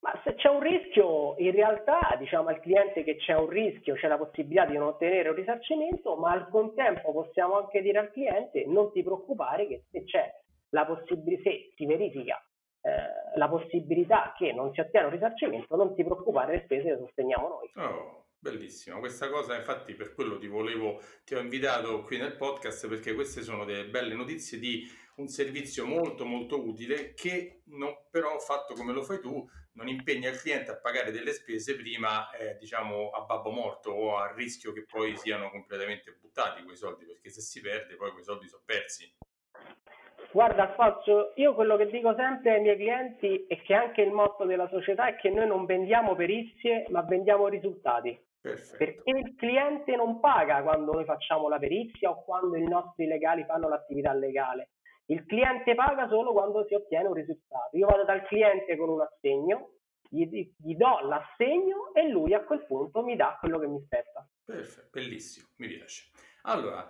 Ma 0.00 0.18
se 0.24 0.36
c'è 0.36 0.48
un 0.48 0.60
rischio, 0.60 1.34
in 1.38 1.50
realtà 1.50 2.16
diciamo 2.18 2.48
al 2.48 2.60
cliente 2.60 3.02
che 3.02 3.16
c'è 3.16 3.34
un 3.34 3.48
rischio, 3.48 3.94
c'è 3.96 4.06
la 4.06 4.16
possibilità 4.16 4.64
di 4.64 4.76
non 4.76 4.88
ottenere 4.88 5.28
un 5.28 5.34
risarcimento, 5.34 6.16
ma 6.16 6.30
al 6.30 6.48
contempo 6.48 7.12
possiamo 7.12 7.58
anche 7.58 7.82
dire 7.82 7.98
al 7.98 8.12
cliente 8.12 8.64
non 8.66 8.92
ti 8.92 9.02
preoccupare 9.02 9.66
che 9.66 9.84
se 9.90 10.04
c'è 10.04 10.32
la 10.70 10.86
possibilità, 10.86 11.42
se 11.50 11.72
si 11.74 11.86
verifica 11.86 12.42
eh, 12.80 13.36
la 13.36 13.48
possibilità 13.48 14.34
che 14.36 14.52
non 14.52 14.72
si 14.72 14.80
ottiene 14.80 15.06
un 15.06 15.12
risarcimento, 15.12 15.76
non 15.76 15.94
ti 15.94 16.04
preoccupare, 16.04 16.56
le 16.56 16.62
spese 16.64 16.90
le 16.90 16.98
sosteniamo 16.98 17.48
noi. 17.48 17.70
Oh, 17.74 18.26
bellissimo, 18.38 18.98
questa 18.98 19.28
cosa 19.28 19.56
infatti 19.56 19.94
per 19.94 20.14
quello 20.14 20.38
ti 20.38 20.46
volevo, 20.46 21.00
ti 21.24 21.34
ho 21.34 21.40
invitato 21.40 22.02
qui 22.02 22.18
nel 22.18 22.36
podcast 22.36 22.88
perché 22.88 23.14
queste 23.14 23.42
sono 23.42 23.64
delle 23.64 23.86
belle 23.88 24.14
notizie 24.14 24.58
di 24.58 24.86
un 25.16 25.26
servizio 25.26 25.84
molto 25.84 26.24
molto 26.24 26.64
utile 26.64 27.12
che 27.14 27.62
non, 27.66 27.92
però 28.10 28.38
fatto 28.38 28.74
come 28.74 28.92
lo 28.92 29.02
fai 29.02 29.20
tu 29.20 29.48
non 29.72 29.88
impegna 29.88 30.28
il 30.30 30.40
cliente 30.40 30.70
a 30.70 30.76
pagare 30.76 31.10
delle 31.10 31.32
spese 31.32 31.74
prima 31.74 32.30
eh, 32.30 32.56
diciamo 32.56 33.10
a 33.10 33.22
babbo 33.22 33.50
morto 33.50 33.90
o 33.90 34.16
a 34.16 34.32
rischio 34.32 34.72
che 34.72 34.84
poi 34.84 35.16
siano 35.16 35.50
completamente 35.50 36.16
buttati 36.20 36.62
quei 36.62 36.76
soldi 36.76 37.04
perché 37.04 37.30
se 37.30 37.40
si 37.40 37.60
perde 37.60 37.96
poi 37.96 38.12
quei 38.12 38.22
soldi 38.22 38.46
sono 38.46 38.62
persi 38.64 39.12
Guarda 40.30 40.68
Alfonso, 40.68 41.32
io 41.36 41.54
quello 41.54 41.76
che 41.76 41.86
dico 41.86 42.14
sempre 42.14 42.54
ai 42.54 42.60
miei 42.60 42.76
clienti 42.76 43.46
è 43.48 43.60
che 43.62 43.74
anche 43.74 44.02
il 44.02 44.12
motto 44.12 44.44
della 44.44 44.68
società 44.68 45.06
è 45.06 45.16
che 45.16 45.30
noi 45.30 45.46
non 45.46 45.64
vendiamo 45.64 46.14
perizie, 46.14 46.84
ma 46.90 47.02
vendiamo 47.02 47.48
risultati. 47.48 48.18
Perfetto. 48.40 48.76
Perché 48.76 49.10
il 49.10 49.34
cliente 49.36 49.96
non 49.96 50.20
paga 50.20 50.62
quando 50.62 50.92
noi 50.92 51.04
facciamo 51.04 51.48
la 51.48 51.58
perizia 51.58 52.10
o 52.10 52.22
quando 52.24 52.56
i 52.56 52.66
nostri 52.66 53.06
legali 53.06 53.44
fanno 53.44 53.68
l'attività 53.68 54.12
legale. 54.12 54.70
Il 55.06 55.24
cliente 55.24 55.74
paga 55.74 56.06
solo 56.08 56.32
quando 56.32 56.64
si 56.66 56.74
ottiene 56.74 57.08
un 57.08 57.14
risultato. 57.14 57.76
Io 57.76 57.86
vado 57.86 58.04
dal 58.04 58.26
cliente 58.26 58.76
con 58.76 58.90
un 58.90 59.00
assegno, 59.00 59.70
gli, 60.10 60.26
gli 60.56 60.76
do 60.76 61.00
l'assegno 61.00 61.94
e 61.94 62.08
lui 62.08 62.34
a 62.34 62.44
quel 62.44 62.64
punto 62.66 63.02
mi 63.02 63.16
dà 63.16 63.36
quello 63.40 63.58
che 63.58 63.66
mi 63.66 63.80
spetta. 63.84 64.28
Perfetto, 64.44 64.88
bellissimo, 64.92 65.48
mi 65.56 65.68
piace. 65.68 66.10
Allora, 66.42 66.86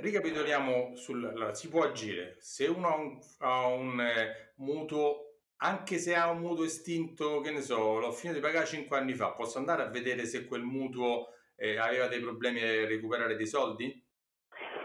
ricapitoliamo 0.00 0.96
sul... 0.96 1.24
Allora, 1.24 1.54
si 1.54 1.68
può 1.68 1.84
agire 1.84 2.36
se 2.38 2.66
uno 2.66 2.88
ha 2.88 2.96
un, 2.96 3.18
ha 3.38 3.66
un 3.66 4.00
eh, 4.00 4.52
mutuo 4.56 5.30
anche 5.62 5.98
se 5.98 6.14
ha 6.14 6.30
un 6.30 6.38
mutuo 6.38 6.64
estinto, 6.64 7.40
che 7.40 7.50
ne 7.50 7.60
so, 7.60 7.98
l'ho 7.98 8.12
finito 8.12 8.38
di 8.38 8.44
pagare 8.44 8.66
5 8.66 8.96
anni 8.96 9.12
fa, 9.12 9.32
posso 9.32 9.58
andare 9.58 9.82
a 9.82 9.90
vedere 9.90 10.24
se 10.24 10.46
quel 10.46 10.62
mutuo 10.62 11.34
eh, 11.56 11.76
aveva 11.76 12.06
dei 12.06 12.20
problemi 12.20 12.62
a 12.62 12.86
recuperare 12.86 13.36
dei 13.36 13.46
soldi? 13.46 14.02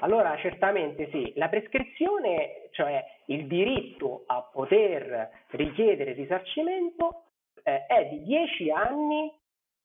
Allora, 0.02 0.38
certamente 0.38 1.10
sì. 1.12 1.32
La 1.36 1.48
prescrizione, 1.48 2.70
cioè 2.72 3.04
il 3.28 3.48
diritto 3.48 4.24
a 4.28 4.42
poter 4.42 5.46
richiedere 5.52 6.12
risarcimento, 6.12 7.24
eh, 7.64 7.86
è 7.86 8.06
di 8.10 8.24
10 8.24 8.72
anni 8.72 9.32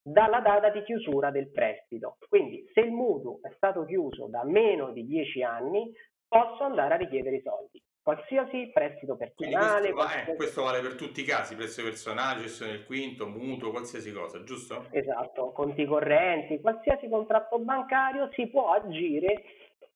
dalla 0.03 0.41
data 0.41 0.71
di 0.71 0.83
chiusura 0.83 1.31
del 1.31 1.51
prestito. 1.51 2.17
Quindi 2.29 2.65
se 2.73 2.81
il 2.81 2.91
mutuo 2.91 3.39
è 3.43 3.53
stato 3.57 3.85
chiuso 3.85 4.27
da 4.29 4.45
meno 4.45 4.93
di 4.93 5.05
10 5.07 5.43
anni, 5.43 5.93
posso 6.27 6.65
andare 6.65 6.95
a 6.95 6.97
richiedere 6.97 7.37
i 7.37 7.43
soldi 7.43 7.83
qualsiasi 8.03 8.71
prestito 8.73 9.17
personale. 9.17 9.93
Questo, 9.93 9.95
qualsiasi... 9.95 10.31
eh, 10.31 10.37
questo, 10.37 10.63
vale 10.63 10.81
per 10.81 10.95
tutti 10.95 11.21
i 11.21 11.25
casi, 11.25 11.55
prestito 11.55 11.89
personale, 11.89 12.43
gestione 12.43 12.73
del 12.73 12.85
quinto, 12.85 13.29
mutuo, 13.29 13.71
qualsiasi 13.71 14.13
cosa, 14.13 14.43
giusto? 14.43 14.87
Esatto, 14.91 15.53
conti 15.53 15.85
correnti, 15.85 16.61
qualsiasi 16.61 17.09
contratto 17.09 17.59
bancario 17.59 18.31
si 18.33 18.49
può 18.49 18.73
agire 18.73 19.43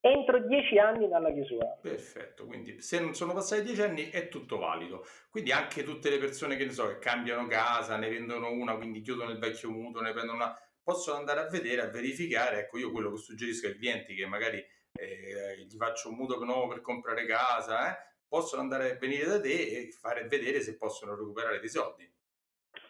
entro 0.09 0.39
dieci 0.45 0.77
anni 0.77 1.07
dalla 1.07 1.31
chiusura. 1.31 1.65
Perfetto, 1.81 2.45
quindi 2.45 2.79
se 2.79 2.99
non 2.99 3.15
sono 3.15 3.33
passati 3.33 3.63
dieci 3.63 3.81
anni 3.81 4.09
è 4.11 4.27
tutto 4.27 4.57
valido. 4.57 5.03
Quindi 5.31 5.51
anche 5.51 5.83
tutte 5.83 6.11
le 6.11 6.19
persone 6.19 6.55
che 6.55 6.65
ne 6.65 6.71
so, 6.71 6.87
che 6.87 6.99
cambiano 6.99 7.47
casa, 7.47 7.97
ne 7.97 8.09
vendono 8.09 8.51
una, 8.51 8.75
quindi 8.75 9.01
chiudono 9.01 9.31
il 9.31 9.39
vecchio 9.39 9.71
mutuo, 9.71 10.01
ne 10.01 10.11
prendono 10.11 10.37
una, 10.37 10.55
possono 10.83 11.17
andare 11.17 11.39
a 11.39 11.49
vedere, 11.49 11.81
a 11.81 11.89
verificare. 11.89 12.59
Ecco, 12.59 12.77
io 12.77 12.91
quello 12.91 13.11
che 13.11 13.17
suggerisco 13.17 13.65
ai 13.65 13.75
clienti 13.77 14.13
che 14.13 14.27
magari 14.27 14.57
eh, 14.57 15.65
gli 15.67 15.75
faccio 15.75 16.09
un 16.09 16.15
mutuo 16.15 16.43
nuovo 16.43 16.67
per 16.67 16.81
comprare 16.81 17.25
casa, 17.25 17.91
eh, 17.91 17.97
possono 18.27 18.61
andare 18.61 18.91
a 18.91 18.97
venire 18.97 19.25
da 19.25 19.41
te 19.41 19.49
e 19.49 19.89
fare 19.91 20.27
vedere 20.27 20.61
se 20.61 20.77
possono 20.77 21.15
recuperare 21.15 21.59
dei 21.59 21.69
soldi. 21.69 22.07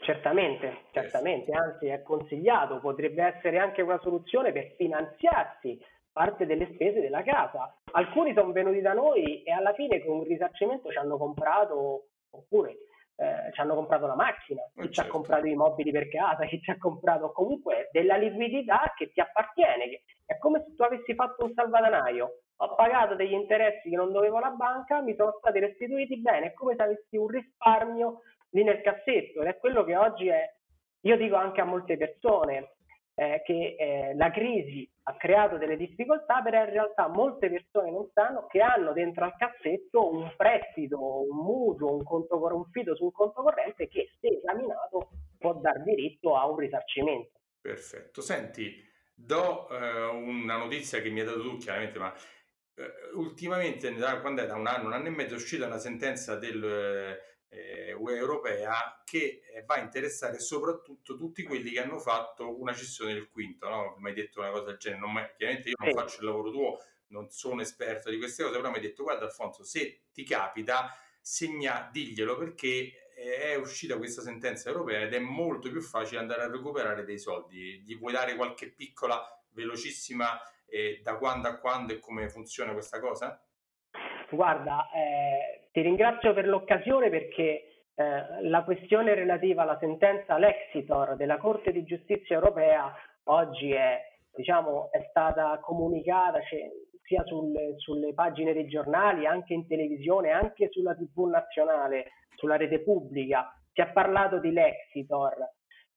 Certamente, 0.01 0.87
certamente, 0.91 1.51
anzi 1.53 1.87
è 1.87 2.03
consigliato, 2.03 2.79
potrebbe 2.79 3.23
essere 3.23 3.57
anche 3.57 3.81
una 3.81 3.99
soluzione 4.01 4.51
per 4.51 4.73
finanziarsi 4.75 5.79
parte 6.15 6.45
delle 6.45 6.69
spese 6.73 7.01
della 7.01 7.23
casa. 7.23 7.75
Alcuni 7.91 8.33
sono 8.33 8.53
venuti 8.53 8.79
da 8.79 8.93
noi 8.93 9.43
e 9.43 9.51
alla 9.51 9.73
fine 9.73 10.01
con 10.01 10.19
un 10.19 10.23
risarcimento 10.23 10.89
ci 10.89 10.97
hanno 10.97 11.17
comprato, 11.17 12.07
oppure 12.29 12.77
eh, 13.17 13.51
ci 13.51 13.59
hanno 13.59 13.75
comprato 13.75 14.07
la 14.07 14.15
macchina, 14.15 14.61
chi 14.61 14.83
certo. 14.83 14.91
ci 14.93 14.99
ha 14.99 15.03
certo. 15.03 15.17
comprato 15.17 15.45
i 15.47 15.55
mobili 15.55 15.91
per 15.91 16.07
casa, 16.07 16.45
chi 16.45 16.61
ci 16.61 16.71
ha 16.71 16.77
comprato 16.77 17.33
comunque 17.33 17.89
della 17.91 18.15
liquidità 18.15 18.93
che 18.95 19.11
ti 19.11 19.19
appartiene, 19.19 19.89
che 19.89 20.03
è 20.25 20.37
come 20.37 20.63
se 20.65 20.73
tu 20.73 20.83
avessi 20.83 21.13
fatto 21.15 21.43
un 21.43 21.53
salvadanaio. 21.53 22.39
Ho 22.59 22.75
pagato 22.75 23.15
degli 23.15 23.33
interessi 23.33 23.89
che 23.89 23.97
non 23.97 24.13
dovevo 24.13 24.37
alla 24.37 24.51
banca, 24.51 25.01
mi 25.01 25.15
sono 25.17 25.35
stati 25.39 25.59
restituiti 25.59 26.21
bene, 26.21 26.47
è 26.47 26.53
come 26.53 26.75
se 26.77 26.83
avessi 26.83 27.17
un 27.17 27.27
risparmio 27.27 28.21
lì 28.51 28.63
nel 28.63 28.79
cassetto 28.79 29.41
ed 29.41 29.47
è 29.47 29.57
quello 29.57 29.83
che 29.83 29.97
oggi 29.97 30.29
è, 30.29 30.49
io 31.01 31.17
dico 31.17 31.35
anche 31.35 31.59
a 31.59 31.65
molte 31.65 31.97
persone, 31.97 32.74
eh, 33.15 33.41
che 33.45 33.75
eh, 33.79 34.15
la 34.15 34.29
crisi 34.29 34.89
ha 35.03 35.15
creato 35.15 35.57
delle 35.57 35.77
difficoltà, 35.77 36.41
però 36.41 36.59
in 36.59 36.69
realtà 36.69 37.07
molte 37.07 37.49
persone 37.49 37.89
non 37.91 38.09
sanno 38.13 38.45
che 38.47 38.59
hanno 38.59 38.91
dentro 38.91 39.23
al 39.23 39.35
cassetto 39.37 40.11
un 40.11 40.33
prestito, 40.35 40.99
un 40.99 41.37
mutuo, 41.37 41.95
un, 41.95 42.03
conto, 42.03 42.35
un 42.37 42.65
fido 42.71 42.95
su 42.95 43.05
un 43.05 43.11
conto 43.11 43.41
corrente 43.41 43.87
che 43.87 44.09
se 44.19 44.27
esaminato 44.27 45.09
può 45.37 45.53
dar 45.53 45.81
diritto 45.83 46.35
a 46.35 46.49
un 46.49 46.57
risarcimento. 46.57 47.39
Perfetto. 47.61 48.21
Senti, 48.21 48.83
do 49.13 49.69
eh, 49.69 50.05
una 50.07 50.57
notizia 50.57 51.01
che 51.01 51.09
mi 51.09 51.21
ha 51.21 51.25
dato 51.25 51.41
tu 51.41 51.57
chiaramente, 51.57 51.99
ma 51.99 52.13
eh, 52.75 52.91
ultimamente, 53.13 53.93
da, 53.95 54.19
quando 54.19 54.41
è 54.43 54.45
da 54.45 54.55
un 54.55 54.67
anno, 54.67 54.87
un 54.87 54.93
anno 54.93 55.07
e 55.07 55.11
mezzo, 55.11 55.35
è 55.35 55.37
uscita 55.37 55.67
una 55.67 55.77
sentenza 55.77 56.35
del 56.35 57.17
eh, 57.55 57.93
UE 57.93 58.15
europea 58.15 59.01
che 59.05 59.41
eh, 59.53 59.63
va 59.63 59.75
a 59.75 59.79
interessare 59.79 60.39
soprattutto 60.39 61.15
tutti 61.15 61.43
quelli 61.43 61.71
che 61.71 61.81
hanno 61.81 61.99
fatto 61.99 62.59
una 62.59 62.73
cessione 62.73 63.13
del 63.13 63.29
quinto, 63.29 63.69
no? 63.69 63.95
Mi 63.99 64.09
hai 64.09 64.15
detto 64.15 64.41
una 64.41 64.49
cosa 64.49 64.65
del 64.65 64.77
genere, 64.77 65.01
non 65.01 65.13
mai, 65.13 65.29
chiaramente 65.37 65.69
io 65.69 65.75
non 65.79 65.89
sì. 65.89 65.95
faccio 65.95 66.19
il 66.19 66.25
lavoro 66.25 66.51
tuo, 66.51 66.77
non 67.07 67.29
sono 67.29 67.61
esperto 67.61 68.09
di 68.09 68.17
queste 68.17 68.43
cose, 68.43 68.57
però 68.57 68.69
mi 68.69 68.75
hai 68.75 68.81
detto 68.81 69.03
guarda 69.03 69.25
Alfonso, 69.25 69.63
se 69.63 70.07
ti 70.11 70.23
capita, 70.23 70.93
segna, 71.21 71.89
diglielo 71.91 72.37
perché 72.37 73.09
è 73.15 73.55
uscita 73.55 73.97
questa 73.97 74.21
sentenza 74.21 74.69
europea 74.69 75.01
ed 75.01 75.13
è 75.13 75.19
molto 75.19 75.71
più 75.71 75.81
facile 75.81 76.19
andare 76.19 76.41
a 76.43 76.49
recuperare 76.49 77.05
dei 77.05 77.17
soldi. 77.17 77.81
Gli 77.85 77.97
puoi 77.97 78.11
dare 78.11 78.35
qualche 78.35 78.69
piccola, 78.71 79.23
velocissima, 79.51 80.37
eh, 80.65 80.99
da 81.01 81.15
quando 81.15 81.47
a 81.47 81.57
quando 81.57 81.93
e 81.93 81.99
come 81.99 82.27
funziona 82.27 82.73
questa 82.73 82.99
cosa? 82.99 83.41
Guarda, 84.29 84.89
eh, 84.91 85.54
ti 85.75 85.81
ringrazio 85.81 86.33
per 86.33 86.47
l'occasione 86.47 87.09
perché 87.09 87.83
eh, 87.95 88.43
la 88.43 88.63
questione 88.63 89.13
relativa 89.13 89.63
alla 89.63 89.77
sentenza 89.77 90.37
Lexitor 90.37 91.17
della 91.17 91.35
Corte 91.35 91.73
di 91.73 91.83
Giustizia 91.83 92.35
europea 92.35 92.93
oggi 93.25 93.73
è, 93.73 93.99
diciamo, 94.33 94.89
è 94.89 95.05
stata 95.09 95.59
comunicata 95.59 96.39
cioè, 96.43 96.61
sia 97.03 97.25
sul, 97.25 97.51
sulle 97.75 98.13
pagine 98.13 98.53
dei 98.53 98.69
giornali, 98.69 99.25
anche 99.25 99.53
in 99.53 99.67
televisione, 99.67 100.31
anche 100.31 100.69
sulla 100.69 100.95
TV 100.95 101.25
nazionale, 101.25 102.05
sulla 102.35 102.55
rete 102.55 102.79
pubblica. 102.79 103.53
Si 103.73 103.81
è 103.81 103.91
parlato 103.91 104.39
di 104.39 104.53
Lexitor. 104.53 105.35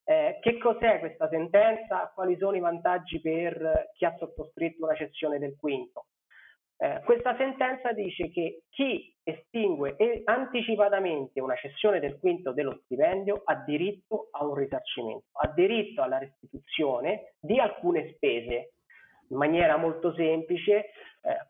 Eh, 0.02 0.38
che 0.40 0.58
cos'è 0.58 0.98
questa 0.98 1.28
sentenza? 1.28 2.10
Quali 2.12 2.36
sono 2.36 2.56
i 2.56 2.60
vantaggi 2.60 3.20
per 3.20 3.90
chi 3.94 4.04
ha 4.04 4.16
sottoscritto 4.18 4.86
una 4.86 4.96
cessione 4.96 5.38
del 5.38 5.54
quinto? 5.56 6.06
Eh, 6.80 7.00
questa 7.04 7.36
sentenza 7.36 7.92
dice 7.92 8.30
che 8.30 8.62
chi 8.70 9.12
estingue 9.24 9.96
anticipatamente 10.24 11.40
una 11.40 11.56
cessione 11.56 11.98
del 11.98 12.18
quinto 12.20 12.52
dello 12.52 12.80
stipendio 12.84 13.42
ha 13.44 13.56
diritto 13.64 14.28
a 14.30 14.44
un 14.44 14.54
risarcimento, 14.54 15.26
ha 15.32 15.48
diritto 15.48 16.02
alla 16.02 16.18
restituzione 16.18 17.34
di 17.40 17.58
alcune 17.58 18.12
spese. 18.14 18.74
In 19.30 19.36
maniera 19.36 19.76
molto 19.76 20.14
semplice, 20.14 20.76
eh, 20.76 20.90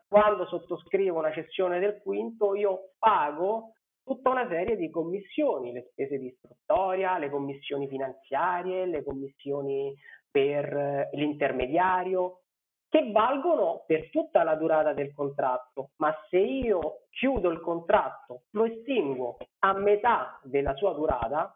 quando 0.07 0.47
sottoscrivo 0.47 1.19
una 1.19 1.31
cessione 1.31 1.79
del 1.79 2.01
quinto 2.01 2.55
io 2.55 2.93
pago 2.97 3.75
tutta 4.03 4.31
una 4.31 4.47
serie 4.49 4.75
di 4.75 4.89
commissioni, 4.89 5.71
le 5.71 5.89
spese 5.91 6.17
di 6.17 6.25
istruttoria, 6.25 7.19
le 7.19 7.29
commissioni 7.29 7.87
finanziarie, 7.87 8.87
le 8.87 9.03
commissioni 9.03 9.93
per 10.29 10.65
eh, 10.75 11.09
l'intermediario, 11.13 12.41
che 12.89 13.11
valgono 13.11 13.83
per 13.85 14.09
tutta 14.09 14.43
la 14.43 14.55
durata 14.55 14.93
del 14.93 15.13
contratto, 15.13 15.91
ma 15.97 16.13
se 16.29 16.39
io 16.39 17.05
chiudo 17.11 17.49
il 17.51 17.61
contratto, 17.61 18.43
lo 18.51 18.65
estinguo 18.65 19.37
a 19.59 19.73
metà 19.73 20.39
della 20.43 20.75
sua 20.75 20.93
durata, 20.93 21.55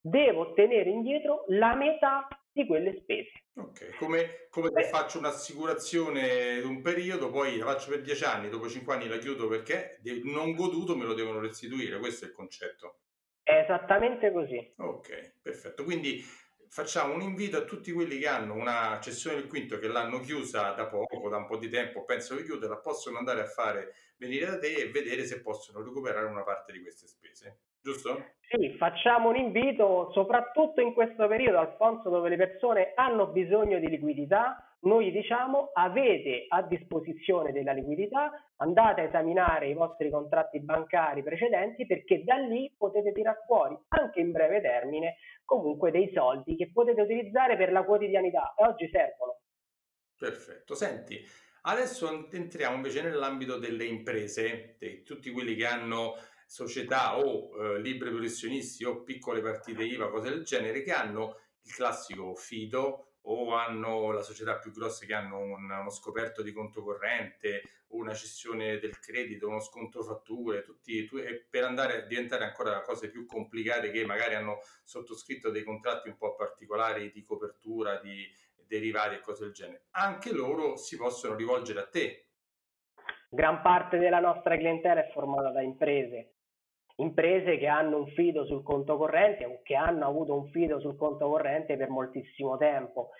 devo 0.00 0.48
ottenere 0.48 0.90
indietro 0.90 1.44
la 1.48 1.74
metà 1.74 2.26
di 2.52 2.66
quelle 2.66 2.98
spese. 3.00 3.44
Ok, 3.56 3.96
come, 3.98 4.48
come 4.50 4.70
se 4.74 4.88
faccio 4.88 5.18
un'assicurazione 5.18 6.60
di 6.60 6.66
un 6.66 6.82
periodo, 6.82 7.30
poi 7.30 7.56
la 7.56 7.66
faccio 7.66 7.90
per 7.90 8.02
10 8.02 8.24
anni, 8.24 8.48
dopo 8.48 8.68
5 8.68 8.94
anni 8.94 9.08
la 9.08 9.18
chiudo 9.18 9.46
perché 9.48 10.00
non 10.24 10.54
goduto 10.54 10.96
me 10.96 11.04
lo 11.04 11.14
devono 11.14 11.40
restituire, 11.40 11.98
questo 11.98 12.24
è 12.24 12.28
il 12.28 12.34
concetto. 12.34 12.98
È 13.42 13.58
esattamente 13.58 14.32
così. 14.32 14.74
Ok, 14.78 15.38
perfetto. 15.42 15.84
Quindi 15.84 16.22
facciamo 16.74 17.14
un 17.14 17.22
invito 17.22 17.56
a 17.56 17.62
tutti 17.62 17.92
quelli 17.92 18.18
che 18.18 18.26
hanno 18.26 18.54
una 18.54 18.98
cessione 19.00 19.36
del 19.36 19.46
quinto 19.46 19.78
che 19.78 19.86
l'hanno 19.86 20.18
chiusa 20.18 20.72
da 20.72 20.86
poco, 20.86 21.28
da 21.28 21.36
un 21.36 21.46
po' 21.46 21.56
di 21.56 21.68
tempo, 21.68 22.04
pensano 22.04 22.40
di 22.40 22.46
chiuderla, 22.46 22.78
possono 22.78 23.16
andare 23.16 23.42
a 23.42 23.46
fare 23.46 23.94
venire 24.16 24.46
da 24.46 24.58
te 24.58 24.74
e 24.74 24.90
vedere 24.90 25.22
se 25.24 25.40
possono 25.40 25.84
recuperare 25.84 26.26
una 26.26 26.42
parte 26.42 26.72
di 26.72 26.80
queste 26.80 27.06
spese. 27.06 27.58
Giusto? 27.80 28.32
Sì, 28.40 28.74
facciamo 28.76 29.28
un 29.28 29.36
invito 29.36 30.10
soprattutto 30.14 30.80
in 30.80 30.94
questo 30.94 31.28
periodo, 31.28 31.58
Alfonso, 31.58 32.10
dove 32.10 32.28
le 32.28 32.36
persone 32.36 32.90
hanno 32.96 33.28
bisogno 33.28 33.78
di 33.78 33.88
liquidità 33.88 34.73
noi 34.84 35.10
diciamo 35.10 35.70
avete 35.72 36.46
a 36.48 36.62
disposizione 36.62 37.52
della 37.52 37.72
liquidità, 37.72 38.30
andate 38.56 39.02
a 39.02 39.04
esaminare 39.04 39.68
i 39.68 39.74
vostri 39.74 40.10
contratti 40.10 40.60
bancari 40.60 41.22
precedenti 41.22 41.86
perché 41.86 42.22
da 42.24 42.36
lì 42.36 42.72
potete 42.76 43.12
tirare 43.12 43.42
fuori 43.46 43.76
anche 43.88 44.20
in 44.20 44.32
breve 44.32 44.60
termine 44.60 45.16
comunque 45.44 45.90
dei 45.90 46.10
soldi 46.14 46.56
che 46.56 46.70
potete 46.72 47.02
utilizzare 47.02 47.56
per 47.56 47.72
la 47.72 47.82
quotidianità 47.82 48.54
e 48.56 48.64
oggi 48.64 48.88
servono. 48.90 49.40
Perfetto, 50.16 50.74
senti, 50.74 51.20
Adesso 51.66 52.28
entriamo 52.30 52.76
invece 52.76 53.00
nell'ambito 53.00 53.56
delle 53.56 53.86
imprese, 53.86 54.76
di 54.78 55.02
tutti 55.02 55.30
quelli 55.30 55.54
che 55.54 55.64
hanno 55.64 56.14
società 56.46 57.16
o 57.16 57.50
eh, 57.58 57.80
libri 57.80 58.10
professionisti 58.10 58.84
o 58.84 59.02
piccole 59.02 59.40
partite 59.40 59.82
IVA, 59.82 60.10
cose 60.10 60.28
del 60.28 60.44
genere, 60.44 60.82
che 60.82 60.92
hanno 60.92 61.38
il 61.62 61.72
classico 61.72 62.34
fido 62.34 63.13
o 63.26 63.54
hanno 63.54 64.10
la 64.10 64.22
società 64.22 64.58
più 64.58 64.72
grosse 64.72 65.06
che 65.06 65.14
hanno 65.14 65.38
un, 65.38 65.70
uno 65.70 65.90
scoperto 65.90 66.42
di 66.42 66.52
conto 66.52 66.82
corrente, 66.82 67.62
una 67.88 68.12
cessione 68.12 68.78
del 68.78 68.98
credito, 68.98 69.48
uno 69.48 69.60
sconto 69.60 70.02
fatture, 70.02 70.62
tutti, 70.62 71.04
tu, 71.06 71.18
per 71.48 71.64
andare 71.64 72.02
a 72.02 72.06
diventare 72.06 72.44
ancora 72.44 72.80
cose 72.82 73.08
più 73.08 73.24
complicate 73.24 73.90
che 73.90 74.04
magari 74.04 74.34
hanno 74.34 74.60
sottoscritto 74.82 75.50
dei 75.50 75.62
contratti 75.62 76.08
un 76.08 76.16
po' 76.16 76.34
particolari 76.34 77.10
di 77.12 77.22
copertura, 77.22 77.98
di 78.00 78.28
derivati 78.66 79.14
e 79.14 79.20
cose 79.20 79.44
del 79.44 79.52
genere. 79.52 79.84
Anche 79.92 80.32
loro 80.32 80.76
si 80.76 80.96
possono 80.96 81.34
rivolgere 81.34 81.80
a 81.80 81.86
te. 81.86 82.28
Gran 83.28 83.62
parte 83.62 83.98
della 83.98 84.20
nostra 84.20 84.56
clientela 84.56 85.04
è 85.04 85.10
formata 85.10 85.50
da 85.50 85.62
imprese, 85.62 86.33
imprese 86.96 87.58
che 87.58 87.66
hanno 87.66 87.98
un 87.98 88.06
fido 88.08 88.44
sul 88.46 88.62
conto 88.62 88.96
corrente 88.96 89.44
o 89.44 89.60
che 89.62 89.74
hanno 89.74 90.06
avuto 90.06 90.34
un 90.34 90.48
fido 90.48 90.78
sul 90.80 90.96
conto 90.96 91.28
corrente 91.28 91.76
per 91.76 91.88
moltissimo 91.88 92.56
tempo. 92.56 93.10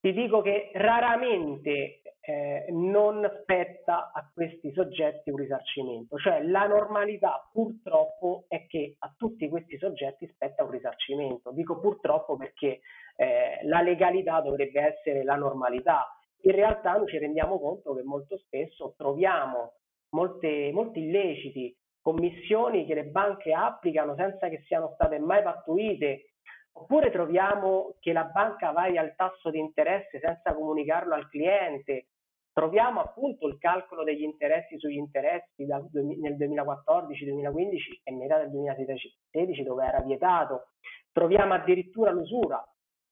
Ti 0.00 0.12
dico 0.12 0.42
che 0.42 0.70
raramente 0.74 2.02
eh, 2.20 2.66
non 2.70 3.26
spetta 3.40 4.12
a 4.12 4.30
questi 4.34 4.70
soggetti 4.72 5.30
un 5.30 5.36
risarcimento, 5.36 6.18
cioè 6.18 6.42
la 6.42 6.66
normalità 6.66 7.48
purtroppo 7.50 8.44
è 8.48 8.66
che 8.66 8.96
a 8.98 9.14
tutti 9.16 9.48
questi 9.48 9.78
soggetti 9.78 10.26
spetta 10.26 10.62
un 10.62 10.70
risarcimento. 10.70 11.52
Dico 11.52 11.80
purtroppo 11.80 12.36
perché 12.36 12.80
eh, 13.16 13.60
la 13.62 13.80
legalità 13.80 14.42
dovrebbe 14.42 14.80
essere 14.82 15.24
la 15.24 15.36
normalità. 15.36 16.06
In 16.42 16.52
realtà 16.52 16.92
noi 16.92 17.08
ci 17.08 17.16
rendiamo 17.16 17.58
conto 17.58 17.94
che 17.94 18.02
molto 18.02 18.36
spesso 18.36 18.92
troviamo 18.98 19.72
molte, 20.10 20.70
molti 20.70 21.00
illeciti 21.00 21.74
commissioni 22.04 22.84
che 22.84 22.92
le 22.92 23.04
banche 23.04 23.54
applicano 23.54 24.14
senza 24.14 24.50
che 24.50 24.62
siano 24.66 24.92
state 24.92 25.18
mai 25.18 25.42
pattuite, 25.42 26.34
oppure 26.72 27.10
troviamo 27.10 27.94
che 27.98 28.12
la 28.12 28.24
banca 28.24 28.72
varia 28.72 29.02
il 29.02 29.14
tasso 29.16 29.48
di 29.48 29.58
interesse 29.58 30.20
senza 30.20 30.52
comunicarlo 30.52 31.14
al 31.14 31.30
cliente, 31.30 32.08
troviamo 32.52 33.00
appunto 33.00 33.46
il 33.46 33.56
calcolo 33.56 34.04
degli 34.04 34.22
interessi 34.22 34.78
sugli 34.78 34.98
interessi 34.98 35.64
nel 35.64 36.36
2014-2015 36.36 38.00
e 38.02 38.12
metà 38.12 38.36
del 38.36 38.50
2016 38.50 39.62
dove 39.62 39.86
era 39.86 40.00
vietato, 40.00 40.72
troviamo 41.10 41.54
addirittura 41.54 42.10
l'usura, 42.10 42.62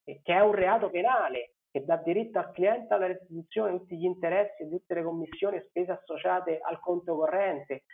che 0.04 0.20
è 0.22 0.40
un 0.40 0.52
reato 0.52 0.90
penale 0.90 1.54
che 1.70 1.82
dà 1.82 1.96
diritto 1.96 2.38
al 2.38 2.52
cliente 2.52 2.92
alla 2.92 3.06
restituzione 3.06 3.72
di 3.72 3.78
tutti 3.78 3.96
gli 3.96 4.04
interessi 4.04 4.62
e 4.62 4.64
di 4.66 4.76
tutte 4.76 4.92
le 4.92 5.02
commissioni 5.02 5.56
e 5.56 5.64
spese 5.68 5.92
associate 5.92 6.58
al 6.60 6.78
conto 6.80 7.16
corrente, 7.16 7.84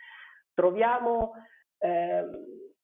troviamo 0.53 1.33
eh, 1.79 2.25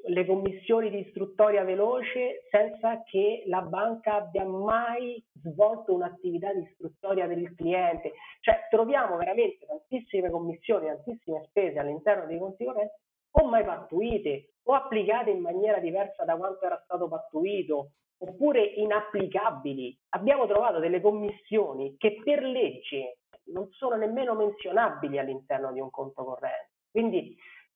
le 0.08 0.26
commissioni 0.26 0.90
di 0.90 1.00
istruttoria 1.00 1.64
veloce 1.64 2.46
senza 2.52 3.02
che 3.04 3.44
la 3.48 3.62
banca 3.62 4.16
abbia 4.16 4.46
mai 4.46 5.24
svolto 5.34 5.94
un'attività 5.94 6.54
di 6.54 6.62
istruttoria 6.62 7.28
per 7.28 7.38
il 7.38 7.56
cliente. 7.56 8.14
Cioè 8.42 8.68
troviamo 8.70 9.18
veramente 9.18 9.66
tantissime 9.66 10.30
commissioni, 10.30 10.88
tantissime 10.88 11.44
spese 11.48 11.80
all'interno 11.80 12.26
dei 12.26 12.38
conti 12.38 12.66
correnti 12.66 12.94
o 13.38 13.48
mai 13.48 13.64
pattuite 13.64 14.54
o 14.64 14.74
applicate 14.74 15.32
in 15.32 15.42
maniera 15.42 15.80
diversa 15.80 16.24
da 16.24 16.36
quanto 16.36 16.66
era 16.66 16.80
stato 16.84 17.08
pattuito 17.08 17.92
oppure 18.18 18.64
inapplicabili. 18.64 19.98
Abbiamo 20.10 20.46
trovato 20.48 20.80
delle 20.80 21.02
commissioni 21.02 21.96
che 21.98 22.22
per 22.24 22.44
legge 22.44 23.18
non 23.46 23.70
sono 23.72 23.96
nemmeno 23.96 24.34
menzionabili 24.36 25.20
all'interno 25.20 25.72
di 25.72 25.80
un 25.80 25.90
conto 25.90 26.24
corrente. 26.24 26.70
Quindi 26.90 27.36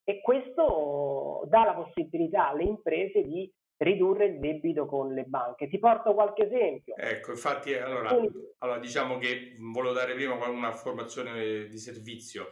e 0.09 0.21
questo 0.21 1.43
dà 1.45 1.65
la 1.65 1.75
possibilità 1.75 2.47
alle 2.47 2.63
imprese 2.63 3.21
di 3.21 3.47
ridurre 3.77 4.25
il 4.25 4.39
debito 4.39 4.87
con 4.87 5.13
le 5.13 5.21
banche. 5.25 5.67
Ti 5.67 5.77
porto 5.77 6.15
qualche 6.15 6.47
esempio. 6.47 6.95
Ecco, 6.97 7.29
infatti, 7.29 7.75
allora, 7.75 8.09
allora 8.57 8.79
diciamo 8.79 9.19
che 9.19 9.55
volevo 9.59 9.93
dare 9.93 10.15
prima 10.15 10.33
una 10.47 10.71
formazione 10.71 11.67
di 11.67 11.77
servizio. 11.77 12.51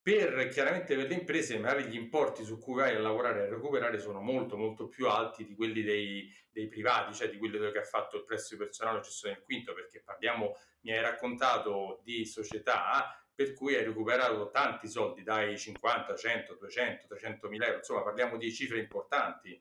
Per 0.00 0.48
chiaramente 0.48 0.96
per 0.96 1.06
le 1.06 1.14
imprese, 1.16 1.58
magari 1.58 1.84
gli 1.84 1.96
importi 1.96 2.44
su 2.44 2.58
cui 2.58 2.76
vai 2.76 2.94
a 2.94 2.98
lavorare 2.98 3.40
e 3.40 3.46
a 3.48 3.50
recuperare 3.50 3.98
sono 3.98 4.22
molto 4.22 4.56
molto 4.56 4.88
più 4.88 5.06
alti 5.06 5.44
di 5.44 5.54
quelli 5.54 5.82
dei, 5.82 6.32
dei 6.50 6.68
privati, 6.68 7.12
cioè 7.12 7.28
di 7.28 7.36
quelli 7.36 7.58
che 7.58 7.78
ha 7.78 7.84
fatto 7.84 8.16
il 8.16 8.24
prestito 8.24 8.64
personale 8.64 8.96
o 8.96 9.02
gestione 9.02 9.34
del 9.34 9.44
quinto, 9.44 9.74
perché 9.74 10.00
parliamo, 10.02 10.54
mi 10.80 10.92
hai 10.92 11.02
raccontato 11.02 12.00
di 12.02 12.24
società 12.24 13.14
per 13.40 13.54
cui 13.54 13.74
hai 13.74 13.84
recuperato 13.84 14.50
tanti 14.50 14.86
soldi, 14.86 15.22
dai 15.22 15.56
50, 15.56 16.14
100, 16.14 16.56
200, 16.60 17.06
300 17.06 17.48
mila 17.48 17.64
euro, 17.64 17.78
insomma 17.78 18.02
parliamo 18.02 18.36
di 18.36 18.52
cifre 18.52 18.80
importanti. 18.80 19.58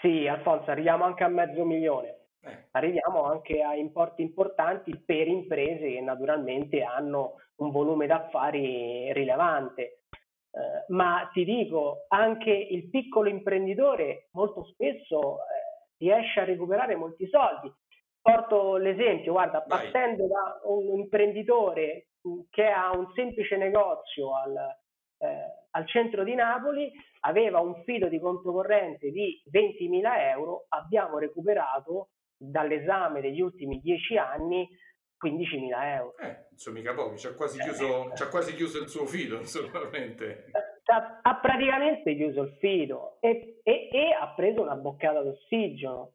Sì, 0.00 0.28
Alfonso, 0.28 0.70
arriviamo 0.70 1.02
anche 1.02 1.24
a 1.24 1.28
mezzo 1.28 1.64
milione. 1.64 2.26
Eh. 2.40 2.68
Arriviamo 2.70 3.24
anche 3.24 3.62
a 3.62 3.74
importi 3.74 4.22
importanti 4.22 4.96
per 4.96 5.26
imprese 5.26 5.90
che 5.90 6.00
naturalmente 6.02 6.84
hanno 6.84 7.34
un 7.56 7.72
volume 7.72 8.06
d'affari 8.06 9.12
rilevante. 9.12 10.02
Eh, 10.52 10.92
ma 10.92 11.28
ti 11.32 11.44
dico, 11.44 12.04
anche 12.10 12.52
il 12.52 12.88
piccolo 12.90 13.28
imprenditore 13.28 14.28
molto 14.34 14.66
spesso 14.66 15.38
eh, 15.38 15.96
riesce 15.98 16.38
a 16.38 16.44
recuperare 16.44 16.94
molti 16.94 17.26
soldi. 17.26 17.72
Porto 18.20 18.76
l'esempio, 18.76 19.32
guarda, 19.32 19.62
partendo 19.62 20.28
da 20.28 20.60
un 20.62 21.00
imprenditore 21.00 22.06
che 22.50 22.66
ha 22.66 22.90
un 22.96 23.10
semplice 23.14 23.56
negozio 23.56 24.36
al, 24.36 24.56
eh, 25.18 25.66
al 25.70 25.88
centro 25.88 26.24
di 26.24 26.34
Napoli, 26.34 26.90
aveva 27.20 27.60
un 27.60 27.82
fido 27.84 28.08
di 28.08 28.18
conto 28.18 28.52
corrente 28.52 29.10
di 29.10 29.42
20.000 29.50 30.30
euro, 30.30 30.66
abbiamo 30.68 31.18
recuperato 31.18 32.10
dall'esame 32.36 33.20
degli 33.20 33.40
ultimi 33.40 33.80
10 33.80 34.16
anni 34.16 34.68
15.000 35.22 35.96
euro. 35.96 36.16
Eh, 36.18 36.46
insomma, 36.50 36.78
mica 36.78 36.94
pochi, 36.94 37.18
ci 37.18 37.26
ha 37.28 37.34
quasi, 37.34 37.60
chiuso, 37.60 38.12
ci 38.14 38.22
ha 38.22 38.28
quasi 38.28 38.54
chiuso 38.54 38.82
il 38.82 38.88
suo 38.88 39.06
fido, 39.06 39.36
insommaamente. 39.36 40.50
Ha 40.84 41.36
praticamente 41.36 42.14
chiuso 42.16 42.42
il 42.42 42.56
fido 42.58 43.16
e, 43.20 43.60
e, 43.62 43.88
e 43.90 44.12
ha 44.12 44.34
preso 44.34 44.60
una 44.60 44.74
boccata 44.74 45.22
d'ossigeno. 45.22 46.14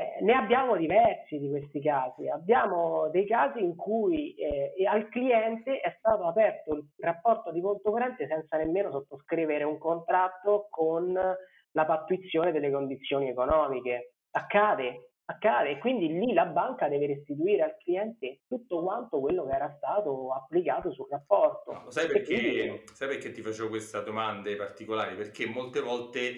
Eh, 0.00 0.24
ne 0.24 0.32
abbiamo 0.32 0.78
diversi 0.78 1.38
di 1.38 1.50
questi 1.50 1.78
casi. 1.82 2.26
Abbiamo 2.26 3.10
dei 3.10 3.26
casi 3.26 3.62
in 3.62 3.76
cui 3.76 4.34
eh, 4.34 4.72
al 4.86 5.10
cliente 5.10 5.78
è 5.80 5.94
stato 5.98 6.24
aperto 6.24 6.74
il 6.74 6.86
rapporto 7.00 7.52
di 7.52 7.60
conto 7.60 7.90
corrente 7.90 8.26
senza 8.26 8.56
nemmeno 8.56 8.90
sottoscrivere 8.90 9.62
un 9.64 9.76
contratto 9.76 10.68
con 10.70 11.12
la 11.12 11.84
pattuizione 11.84 12.50
delle 12.50 12.70
condizioni 12.70 13.28
economiche. 13.28 14.14
Accade, 14.30 15.10
accade 15.26 15.72
e 15.72 15.78
quindi 15.78 16.18
lì 16.18 16.32
la 16.32 16.46
banca 16.46 16.88
deve 16.88 17.08
restituire 17.08 17.62
al 17.62 17.76
cliente 17.76 18.40
tutto 18.48 18.82
quanto 18.82 19.20
quello 19.20 19.44
che 19.44 19.54
era 19.54 19.70
stato 19.76 20.32
applicato 20.32 20.92
sul 20.92 21.08
rapporto. 21.10 21.72
No, 21.72 21.90
sai, 21.90 22.06
perché, 22.06 22.34
quindi... 22.34 22.82
sai 22.94 23.08
perché 23.08 23.32
ti 23.32 23.42
facevo 23.42 23.68
questa 23.68 24.00
domanda 24.00 24.48
particolare? 24.56 25.14
Perché 25.14 25.46
molte 25.46 25.80
volte 25.82 26.36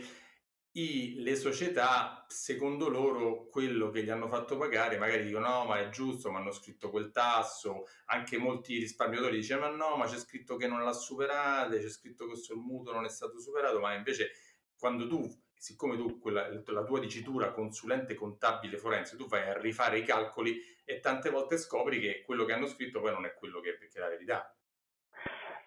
i, 0.73 1.17
le 1.19 1.37
società, 1.37 2.25
secondo 2.29 2.89
loro, 2.89 3.47
quello 3.49 3.91
che 3.91 4.03
gli 4.03 4.11
hanno 4.11 4.29
fatto 4.29 4.57
pagare, 4.57 4.97
magari 4.97 5.25
dicono 5.25 5.49
no, 5.49 5.65
ma 5.67 5.79
è 5.79 5.89
giusto, 5.91 6.31
ma 6.31 6.39
hanno 6.39 6.53
scritto 6.53 6.89
quel 6.91 7.11
tasso, 7.11 7.87
anche 8.07 8.39
molti 8.39 8.79
risparmiatori 8.79 9.41
dicono 9.43 9.61
ma 9.61 9.69
no, 9.69 9.97
ma 9.97 10.07
c'è 10.07 10.19
scritto 10.19 10.57
che 10.57 10.67
non 10.67 10.83
l'ha 10.83 10.93
superato, 10.93 11.77
c'è 11.77 11.89
scritto 11.91 12.27
che 12.27 12.37
sul 12.37 12.57
mutuo 12.57 12.93
non 12.93 13.05
è 13.05 13.11
stato 13.11 13.39
superato, 13.39 13.81
ma 13.81 13.95
invece 13.95 14.31
quando 14.77 15.07
tu, 15.07 15.29
siccome 15.55 15.97
tu, 15.97 16.19
quella, 16.19 16.49
la 16.49 16.85
tua 16.85 17.01
dicitura 17.01 17.53
consulente 17.53 18.15
contabile 18.15 18.79
forense, 18.79 19.17
tu 19.17 19.27
vai 19.27 19.49
a 19.49 19.59
rifare 19.59 19.99
i 19.99 20.05
calcoli 20.05 20.59
e 20.85 21.01
tante 21.01 21.29
volte 21.31 21.59
scopri 21.59 22.01
che 22.01 22.23
quello 22.25 22.45
che 22.45 22.53
hanno 22.53 22.67
scritto 22.67 23.01
poi 23.01 23.13
non 23.13 23.27
è 23.27 23.35
quello 23.35 23.61
che, 23.61 23.77
che 23.79 23.91
è 23.93 24.01
la 24.01 24.09
verità. 24.09 24.57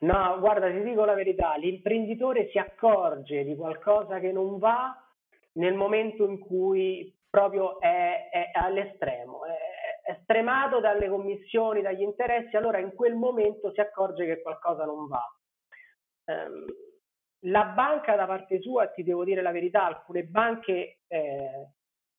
No, 0.05 0.37
guarda, 0.39 0.69
ti 0.69 0.83
dico 0.83 1.03
la 1.03 1.15
verità, 1.15 1.55
l'imprenditore 1.55 2.49
si 2.51 2.59
accorge 2.59 3.43
di 3.43 3.55
qualcosa 3.55 4.19
che 4.19 4.31
non 4.31 4.59
va 4.59 4.95
nel 5.53 5.73
momento 5.73 6.29
in 6.29 6.37
cui 6.37 7.11
proprio 7.27 7.79
è, 7.79 8.29
è 8.29 8.51
all'estremo, 8.53 9.45
è, 9.45 10.11
è 10.11 10.19
stremato 10.21 10.79
dalle 10.79 11.09
commissioni, 11.09 11.81
dagli 11.81 12.03
interessi, 12.03 12.55
allora 12.55 12.77
in 12.77 12.93
quel 12.93 13.15
momento 13.15 13.71
si 13.71 13.81
accorge 13.81 14.25
che 14.25 14.43
qualcosa 14.43 14.85
non 14.85 15.07
va. 15.07 15.23
Um, 16.25 16.65
la 17.47 17.65
banca 17.65 18.15
da 18.15 18.27
parte 18.27 18.61
sua, 18.61 18.87
ti 18.89 19.03
devo 19.03 19.23
dire 19.23 19.41
la 19.41 19.51
verità, 19.51 19.85
alcune 19.85 20.23
banche 20.23 20.99
eh, 21.07 21.69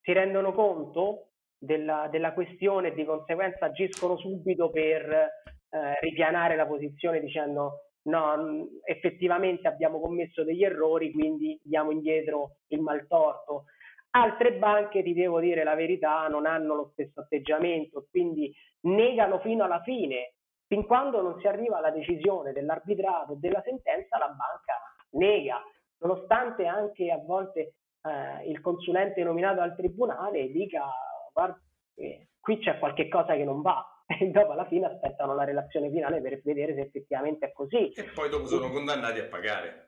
si 0.00 0.12
rendono 0.12 0.52
conto 0.52 1.28
della, 1.56 2.08
della 2.10 2.32
questione 2.32 2.88
e 2.88 2.94
di 2.94 3.04
conseguenza 3.04 3.66
agiscono 3.66 4.16
subito 4.16 4.70
per 4.70 5.54
eh, 5.76 5.98
ripianare 6.00 6.56
la 6.56 6.66
posizione 6.66 7.20
dicendo 7.20 7.82
no, 8.04 8.66
effettivamente 8.84 9.68
abbiamo 9.68 10.00
commesso 10.00 10.42
degli 10.42 10.64
errori, 10.64 11.12
quindi 11.12 11.60
diamo 11.62 11.90
indietro 11.90 12.56
il 12.68 12.80
maltorto. 12.80 13.64
Altre 14.10 14.54
banche, 14.54 15.02
ti 15.02 15.12
devo 15.12 15.40
dire 15.40 15.64
la 15.64 15.74
verità, 15.74 16.26
non 16.28 16.46
hanno 16.46 16.74
lo 16.74 16.88
stesso 16.92 17.20
atteggiamento, 17.20 18.06
quindi 18.10 18.54
negano 18.82 19.40
fino 19.40 19.64
alla 19.64 19.82
fine. 19.82 20.34
Fin 20.66 20.86
quando 20.86 21.20
non 21.20 21.38
si 21.40 21.46
arriva 21.46 21.76
alla 21.76 21.90
decisione 21.90 22.52
dell'arbitrato 22.52 23.34
e 23.34 23.36
della 23.36 23.62
sentenza, 23.62 24.18
la 24.18 24.28
banca 24.28 24.80
nega, 25.10 25.62
nonostante 25.98 26.66
anche 26.66 27.10
a 27.10 27.18
volte 27.18 27.74
eh, 28.02 28.48
il 28.48 28.60
consulente 28.60 29.22
nominato 29.22 29.60
al 29.60 29.76
tribunale 29.76 30.50
dica 30.50 30.84
guarda, 31.32 31.60
eh, 31.96 32.28
qui 32.40 32.58
c'è 32.58 32.78
qualche 32.78 33.08
cosa 33.08 33.34
che 33.34 33.44
non 33.44 33.60
va 33.60 33.84
e 34.20 34.30
dopo 34.30 34.52
alla 34.52 34.66
fine 34.66 34.86
aspettano 34.86 35.34
la 35.34 35.44
relazione 35.44 35.90
finale 35.90 36.20
per 36.20 36.40
vedere 36.42 36.74
se 36.74 36.80
effettivamente 36.82 37.46
è 37.46 37.52
così. 37.52 37.92
E 37.92 38.04
poi 38.14 38.28
dopo 38.28 38.46
sono 38.46 38.70
condannati 38.70 39.18
a 39.18 39.26
pagare. 39.26 39.84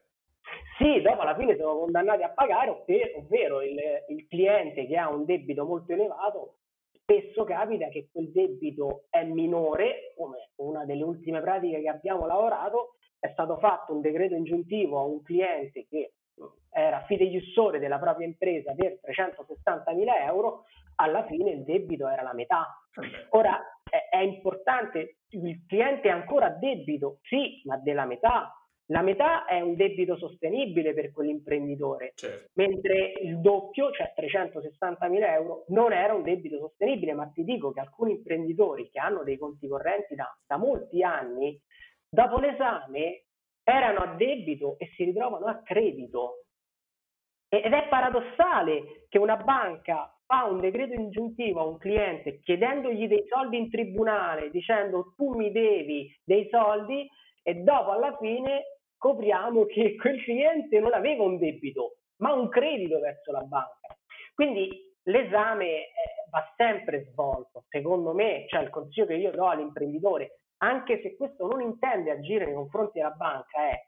Sì, 0.78 1.00
dopo 1.02 1.20
alla 1.20 1.36
fine 1.36 1.56
sono 1.56 1.78
condannati 1.78 2.22
a 2.22 2.30
pagare, 2.30 2.70
ovvero, 2.70 3.18
ovvero 3.18 3.62
il, 3.62 3.78
il 4.08 4.26
cliente 4.28 4.86
che 4.86 4.96
ha 4.96 5.08
un 5.08 5.24
debito 5.24 5.64
molto 5.64 5.92
elevato 5.92 6.58
spesso 7.08 7.44
capita 7.44 7.88
che 7.88 8.08
quel 8.12 8.30
debito 8.30 9.04
è 9.08 9.24
minore, 9.24 10.12
come 10.14 10.50
una 10.56 10.84
delle 10.84 11.02
ultime 11.02 11.40
pratiche 11.40 11.80
che 11.80 11.88
abbiamo 11.88 12.26
lavorato, 12.26 12.96
è 13.18 13.30
stato 13.32 13.56
fatto 13.56 13.94
un 13.94 14.02
decreto 14.02 14.34
ingiuntivo 14.34 14.98
a 14.98 15.04
un 15.04 15.22
cliente 15.22 15.86
che 15.88 16.12
era 16.70 17.04
fideiussore 17.04 17.78
della 17.78 17.98
propria 17.98 18.26
impresa 18.26 18.72
per 18.74 18.98
360 19.00 19.92
mila 19.92 20.24
euro, 20.24 20.64
alla 20.96 21.24
fine 21.26 21.50
il 21.50 21.64
debito 21.64 22.08
era 22.08 22.22
la 22.22 22.34
metà. 22.34 22.66
Ora 23.30 23.60
è, 23.88 24.08
è 24.16 24.20
importante, 24.20 25.18
il 25.30 25.64
cliente 25.66 26.08
è 26.08 26.12
ancora 26.12 26.46
a 26.46 26.50
debito, 26.50 27.18
sì, 27.22 27.62
ma 27.64 27.76
della 27.78 28.04
metà. 28.04 28.52
La 28.90 29.02
metà 29.02 29.44
è 29.44 29.60
un 29.60 29.76
debito 29.76 30.16
sostenibile 30.16 30.94
per 30.94 31.12
quell'imprenditore, 31.12 32.12
certo. 32.14 32.48
mentre 32.54 33.12
il 33.20 33.38
doppio, 33.38 33.90
cioè 33.92 34.14
360 34.14 35.08
mila 35.08 35.30
euro, 35.34 35.64
non 35.68 35.92
era 35.92 36.14
un 36.14 36.22
debito 36.22 36.56
sostenibile, 36.56 37.12
ma 37.12 37.26
ti 37.26 37.44
dico 37.44 37.70
che 37.70 37.80
alcuni 37.80 38.12
imprenditori 38.12 38.88
che 38.88 38.98
hanno 38.98 39.24
dei 39.24 39.36
conti 39.36 39.68
correnti 39.68 40.14
da, 40.14 40.34
da 40.46 40.56
molti 40.56 41.02
anni, 41.02 41.60
dopo 42.08 42.38
l'esame 42.38 43.24
erano 43.68 43.98
a 43.98 44.14
debito 44.14 44.76
e 44.78 44.90
si 44.96 45.04
ritrovano 45.04 45.46
a 45.46 45.60
credito. 45.62 46.44
Ed 47.50 47.72
è 47.72 47.88
paradossale 47.88 49.06
che 49.08 49.18
una 49.18 49.36
banca 49.36 50.12
fa 50.26 50.44
un 50.44 50.60
decreto 50.60 50.94
ingiuntivo 50.94 51.60
a 51.60 51.66
un 51.66 51.78
cliente 51.78 52.40
chiedendogli 52.40 53.06
dei 53.06 53.24
soldi 53.28 53.58
in 53.58 53.70
tribunale, 53.70 54.50
dicendo 54.50 55.12
tu 55.16 55.34
mi 55.34 55.50
devi 55.50 56.14
dei 56.24 56.48
soldi 56.50 57.08
e 57.42 57.54
dopo 57.56 57.90
alla 57.92 58.16
fine 58.18 58.78
scopriamo 58.96 59.64
che 59.66 59.96
quel 60.00 60.22
cliente 60.22 60.80
non 60.80 60.92
aveva 60.92 61.24
un 61.24 61.38
debito, 61.38 61.98
ma 62.16 62.32
un 62.32 62.48
credito 62.48 62.98
verso 63.00 63.32
la 63.32 63.42
banca. 63.42 63.96
Quindi 64.34 64.94
l'esame 65.04 65.66
eh, 65.66 65.90
va 66.30 66.52
sempre 66.56 67.06
svolto, 67.10 67.64
secondo 67.68 68.12
me, 68.12 68.44
cioè 68.48 68.62
il 68.62 68.70
consiglio 68.70 69.06
che 69.06 69.14
io 69.14 69.30
do 69.30 69.46
all'imprenditore, 69.46 70.40
anche 70.58 71.00
se 71.02 71.16
questo 71.16 71.46
non 71.46 71.60
intende 71.60 72.10
agire 72.10 72.46
nei 72.46 72.54
confronti 72.54 72.98
della 72.98 73.10
banca, 73.10 73.68
è 73.68 73.86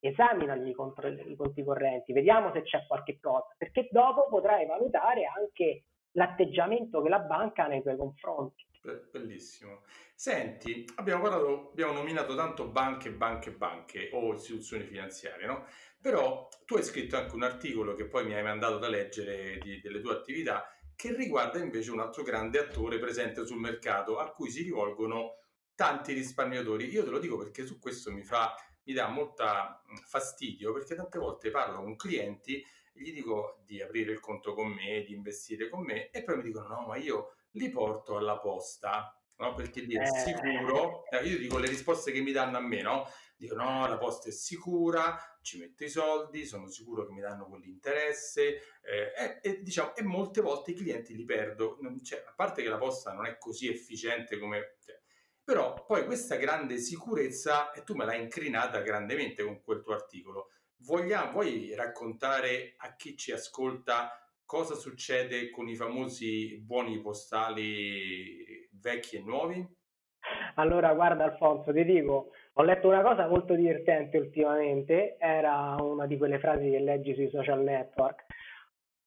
esaminagli 0.00 0.68
i, 0.68 1.30
i 1.30 1.36
conti 1.36 1.64
correnti, 1.64 2.12
vediamo 2.12 2.52
se 2.52 2.62
c'è 2.62 2.86
qualche 2.86 3.18
cosa, 3.20 3.54
perché 3.56 3.88
dopo 3.90 4.28
potrai 4.28 4.66
valutare 4.66 5.24
anche 5.26 5.84
l'atteggiamento 6.12 7.02
che 7.02 7.08
la 7.08 7.20
banca 7.20 7.64
ha 7.64 7.68
nei 7.68 7.82
tuoi 7.82 7.96
confronti. 7.96 8.66
Bellissimo. 9.10 9.82
Senti, 10.14 10.84
abbiamo 10.96 11.22
parlato, 11.22 11.70
abbiamo 11.72 11.92
nominato 11.92 12.34
tanto 12.34 12.68
banche, 12.68 13.10
banche, 13.10 13.50
banche 13.50 14.10
o 14.12 14.32
istituzioni 14.32 14.84
finanziarie, 14.84 15.46
no? 15.46 15.64
Però 16.00 16.48
tu 16.64 16.76
hai 16.76 16.82
scritto 16.82 17.16
anche 17.16 17.34
un 17.34 17.42
articolo 17.42 17.94
che 17.94 18.06
poi 18.06 18.24
mi 18.24 18.34
hai 18.34 18.42
mandato 18.42 18.78
da 18.78 18.88
leggere 18.88 19.58
di, 19.58 19.80
delle 19.80 20.00
tue 20.00 20.12
attività 20.12 20.64
che 20.94 21.14
riguarda 21.14 21.58
invece 21.58 21.90
un 21.90 22.00
altro 22.00 22.22
grande 22.22 22.58
attore 22.58 22.98
presente 22.98 23.44
sul 23.46 23.58
mercato 23.58 24.18
a 24.18 24.30
cui 24.30 24.50
si 24.50 24.62
rivolgono 24.62 25.34
tanti 25.78 26.12
risparmiatori. 26.12 26.88
Io 26.88 27.04
te 27.04 27.10
lo 27.10 27.20
dico 27.20 27.38
perché 27.38 27.64
su 27.64 27.78
questo 27.78 28.10
mi 28.10 28.24
fa 28.24 28.52
mi 28.82 28.92
dà 28.92 29.06
molta 29.06 29.80
fastidio 30.06 30.72
perché 30.72 30.96
tante 30.96 31.20
volte 31.20 31.50
parlo 31.50 31.82
con 31.82 31.94
clienti 31.94 32.56
e 32.56 33.00
gli 33.00 33.12
dico 33.12 33.62
di 33.64 33.80
aprire 33.80 34.10
il 34.10 34.18
conto 34.18 34.54
con 34.54 34.70
me, 34.70 35.04
di 35.04 35.14
investire 35.14 35.68
con 35.68 35.84
me 35.84 36.10
e 36.10 36.24
poi 36.24 36.38
mi 36.38 36.42
dicono 36.42 36.66
no, 36.66 36.86
ma 36.88 36.96
io 36.96 37.34
li 37.52 37.70
porto 37.70 38.16
alla 38.16 38.40
posta, 38.40 39.16
no? 39.36 39.54
Perché 39.54 39.82
lì 39.82 39.94
è 39.94 40.02
eh. 40.02 40.06
sicuro. 40.06 41.04
Eh, 41.10 41.24
io 41.24 41.38
dico 41.38 41.58
le 41.58 41.68
risposte 41.68 42.10
che 42.10 42.22
mi 42.22 42.32
danno 42.32 42.56
a 42.56 42.60
me, 42.60 42.82
no? 42.82 43.08
Dico 43.36 43.54
no, 43.54 43.86
la 43.86 43.98
posta 43.98 44.30
è 44.30 44.32
sicura, 44.32 45.16
ci 45.42 45.58
metto 45.58 45.84
i 45.84 45.88
soldi, 45.88 46.44
sono 46.44 46.66
sicuro 46.66 47.06
che 47.06 47.12
mi 47.12 47.20
danno 47.20 47.46
quell'interesse 47.46 48.62
eh, 48.82 49.12
e, 49.16 49.38
e, 49.40 49.62
diciamo, 49.62 49.94
e 49.94 50.02
molte 50.02 50.40
volte 50.40 50.72
i 50.72 50.74
clienti 50.74 51.14
li 51.14 51.24
perdo. 51.24 51.78
Cioè, 52.02 52.24
a 52.26 52.32
parte 52.34 52.62
che 52.62 52.68
la 52.68 52.78
posta 52.78 53.12
non 53.12 53.26
è 53.26 53.38
così 53.38 53.68
efficiente 53.68 54.40
come... 54.40 54.78
Cioè, 54.80 54.97
però 55.48 55.82
poi 55.86 56.04
questa 56.04 56.36
grande 56.36 56.76
sicurezza, 56.76 57.72
e 57.72 57.82
tu 57.82 57.94
me 57.94 58.04
l'hai 58.04 58.20
incrinata 58.20 58.82
grandemente 58.82 59.42
con 59.42 59.62
quel 59.62 59.80
tuo 59.80 59.94
articolo, 59.94 60.50
Vogliamo, 60.80 61.32
vuoi 61.32 61.74
raccontare 61.74 62.74
a 62.76 62.94
chi 62.94 63.16
ci 63.16 63.32
ascolta 63.32 64.10
cosa 64.44 64.74
succede 64.74 65.48
con 65.48 65.66
i 65.66 65.74
famosi 65.74 66.60
buoni 66.60 67.00
postali 67.00 68.68
vecchi 68.72 69.16
e 69.16 69.22
nuovi? 69.22 69.66
Allora, 70.56 70.92
guarda 70.92 71.24
Alfonso, 71.24 71.72
ti 71.72 71.82
dico, 71.82 72.30
ho 72.52 72.62
letto 72.62 72.88
una 72.88 73.00
cosa 73.00 73.26
molto 73.26 73.54
divertente 73.54 74.18
ultimamente, 74.18 75.16
era 75.18 75.76
una 75.80 76.06
di 76.06 76.18
quelle 76.18 76.38
frasi 76.38 76.70
che 76.70 76.78
leggi 76.78 77.14
sui 77.14 77.30
social 77.30 77.62
network. 77.62 78.26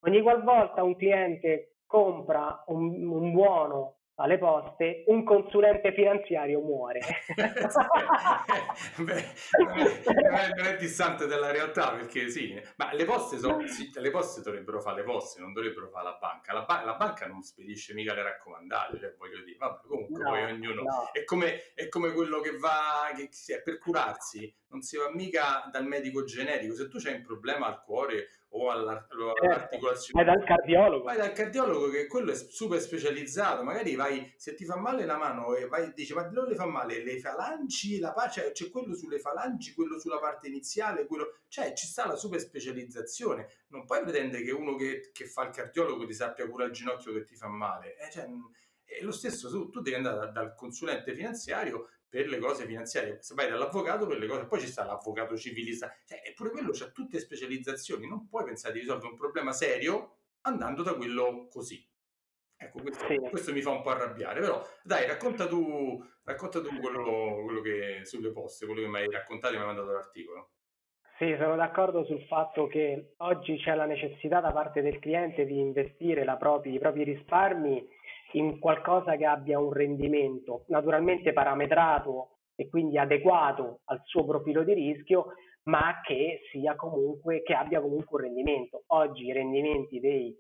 Ogni 0.06 0.24
qualvolta 0.24 0.82
un 0.82 0.96
cliente 0.96 1.82
compra 1.86 2.64
un, 2.68 3.08
un 3.08 3.32
buono 3.32 4.01
alle 4.22 4.38
poste, 4.38 5.04
un 5.08 5.24
consulente 5.24 5.94
finanziario 5.94 6.60
muore. 6.62 7.00
Beh, 8.98 9.26
non, 10.56 10.66
è, 10.66 10.78
distante 10.78 11.28
dalla 11.28 11.52
realtà 11.52 11.92
perché 11.92 12.30
sì, 12.30 12.60
ma 12.78 12.94
le 12.94 13.06
poste, 13.06 13.38
so, 13.38 13.66
sì, 13.68 13.92
le 13.94 14.12
poste 14.12 14.42
dovrebbero 14.42 14.80
fare 14.82 14.98
le 14.98 15.04
poste, 15.04 15.42
non 15.42 15.54
dovrebbero 15.54 15.90
fare 15.90 16.06
la 16.06 16.18
banca. 16.20 16.54
La, 16.54 16.64
ba- 16.64 16.84
la 16.84 16.96
banca 16.96 17.28
non 17.28 17.42
spedisce 17.42 17.94
mica 17.94 18.14
le 18.14 18.24
raccomandate, 18.24 18.98
cioè, 19.00 19.16
voglio 19.18 19.44
dire, 19.44 19.58
vabbè, 19.58 19.88
comunque 19.88 20.24
no, 20.24 20.30
poi 20.30 20.44
ognuno 20.44 20.82
no. 20.82 21.10
è, 21.12 21.24
come, 21.24 21.74
è, 21.74 21.88
come, 21.90 22.12
quello 22.14 22.40
che 22.40 22.58
va 22.58 23.12
che, 23.16 23.30
per 23.64 23.78
curarsi, 23.78 24.54
non 24.70 24.82
si 24.82 24.98
va 24.98 25.10
mica 25.12 25.70
dal 25.72 25.86
medico 25.86 26.24
generico. 26.24 26.74
Se 26.74 26.88
tu 26.88 26.98
hai 27.06 27.16
un 27.16 27.24
problema 27.24 27.68
al 27.68 27.82
cuore 27.82 28.30
o 28.54 28.70
all'articolazione. 28.70 30.24
Vai 30.24 30.26
dal 30.26 30.44
cardiologo. 30.44 31.04
Vai 31.04 31.18
dal 31.18 31.32
cardiologo 31.32 31.90
che 31.90 32.08
quello 32.08 32.32
è 32.32 32.36
super 32.36 32.80
specializzato, 32.80 33.64
magari 33.64 33.96
vai, 33.96 34.34
se 34.38 34.56
ti 34.56 34.66
fa 34.66 34.78
male 34.78 35.06
la 35.06 35.18
mano 35.18 35.56
e 35.56 35.68
vai 35.68 35.94
dici 35.94 36.14
ma 36.14 36.24
dove 36.24 36.50
le 36.50 36.56
fa 36.56 36.66
male? 36.66 37.04
Le 37.04 37.20
falangi, 37.20 38.00
la 38.00 38.12
pace, 38.14 38.42
cioè, 38.42 38.52
c'è 38.52 38.70
quello 38.70 38.94
sulle 38.96 39.20
falangi, 39.20 39.74
quello 39.74 40.00
sulla 40.00 40.20
parte 40.20 40.48
iniziale, 40.48 41.06
quello, 41.06 41.40
cioè 41.48 41.74
ci 41.74 41.86
sta 41.86 42.08
la 42.08 42.16
super 42.16 42.40
specializzazione. 42.40 43.48
Non 43.68 43.86
puoi 43.86 44.02
pretendere 44.02 44.44
che 44.44 44.52
uno 44.52 44.76
che, 44.76 45.12
che 45.14 45.26
fa 45.26 45.44
il 45.44 45.52
cardiologo 45.52 46.06
ti 46.06 46.14
sappia 46.14 46.48
curare 46.48 46.70
il 46.70 46.76
ginocchio 46.76 47.14
che 47.14 47.24
ti 47.24 47.36
fa 47.36 47.48
male. 47.48 47.96
Eh, 47.98 48.12
cioè, 48.12 48.28
è 48.84 49.02
lo 49.02 49.12
stesso, 49.12 49.50
tu, 49.50 49.70
tu 49.70 49.80
devi 49.80 49.96
andare 49.96 50.32
dal 50.32 50.54
consulente 50.56 51.14
finanziario 51.14 51.88
per 52.12 52.28
le 52.28 52.40
cose 52.40 52.66
finanziarie, 52.66 53.22
se 53.22 53.34
vai 53.34 53.50
dall'avvocato 53.50 54.06
per 54.06 54.18
le 54.18 54.28
cose, 54.28 54.46
poi 54.46 54.60
ci 54.60 54.68
sta 54.68 54.84
l'avvocato 54.84 55.38
civilista, 55.38 55.96
cioè, 56.06 56.22
eppure 56.26 56.50
quello 56.50 56.72
c'ha 56.74 56.90
tutte 56.90 57.20
specializzazioni, 57.20 58.06
non 58.06 58.28
puoi 58.28 58.44
pensare 58.44 58.74
di 58.74 58.80
risolvere 58.80 59.12
un 59.12 59.18
problema 59.18 59.54
serio 59.54 60.18
andando 60.42 60.84
da 60.84 60.94
quello 60.96 61.48
così. 61.50 61.82
Ecco, 62.58 62.82
questo, 62.82 63.06
sì. 63.06 63.16
questo 63.30 63.54
mi 63.54 63.62
fa 63.62 63.70
un 63.70 63.82
po' 63.82 63.92
arrabbiare, 63.92 64.42
però 64.42 64.62
dai, 64.84 65.08
racconta 65.08 65.48
tu, 65.48 66.06
racconta 66.26 66.60
tu 66.60 66.78
quello, 66.82 67.44
quello 67.46 67.62
che 67.62 68.02
sulle 68.04 68.34
poste, 68.34 68.66
quello 68.66 68.82
che 68.82 68.88
mi 68.88 68.98
hai 68.98 69.10
raccontato 69.10 69.54
e 69.54 69.58
mi 69.58 69.64
hai 69.64 69.68
mandato 69.68 69.92
l'articolo. 69.94 70.50
Sì, 71.18 71.34
sono 71.40 71.56
d'accordo 71.56 72.04
sul 72.04 72.26
fatto 72.26 72.68
che 72.68 73.14
oggi 73.18 73.56
c'è 73.58 73.74
la 73.74 73.86
necessità 73.86 74.42
da 74.42 74.52
parte 74.52 74.82
del 74.82 75.00
cliente 75.00 75.46
di 75.46 75.60
investire 75.60 76.26
propria, 76.38 76.74
i 76.74 76.80
propri 76.80 77.04
risparmi 77.04 77.88
in 78.34 78.60
qualcosa 78.60 79.16
che 79.16 79.26
abbia 79.26 79.60
un 79.60 79.72
rendimento 79.72 80.66
naturalmente 80.68 81.34
parametrato 81.34 82.38
e 82.56 82.70
quindi 82.70 82.98
adeguato 82.98 83.82
al 83.86 84.02
suo 84.04 84.26
profilo 84.26 84.64
di 84.64 84.74
rischio, 84.74 85.34
ma 85.64 86.00
che 86.04 86.42
sia 86.52 86.76
comunque 86.76 87.42
che 87.44 87.54
abbia 87.54 87.82
comunque 87.82 88.20
un 88.20 88.28
rendimento. 88.28 88.84
Oggi 88.88 89.26
i 89.26 89.34
rendimenti 89.34 90.00
dei, 90.00 90.36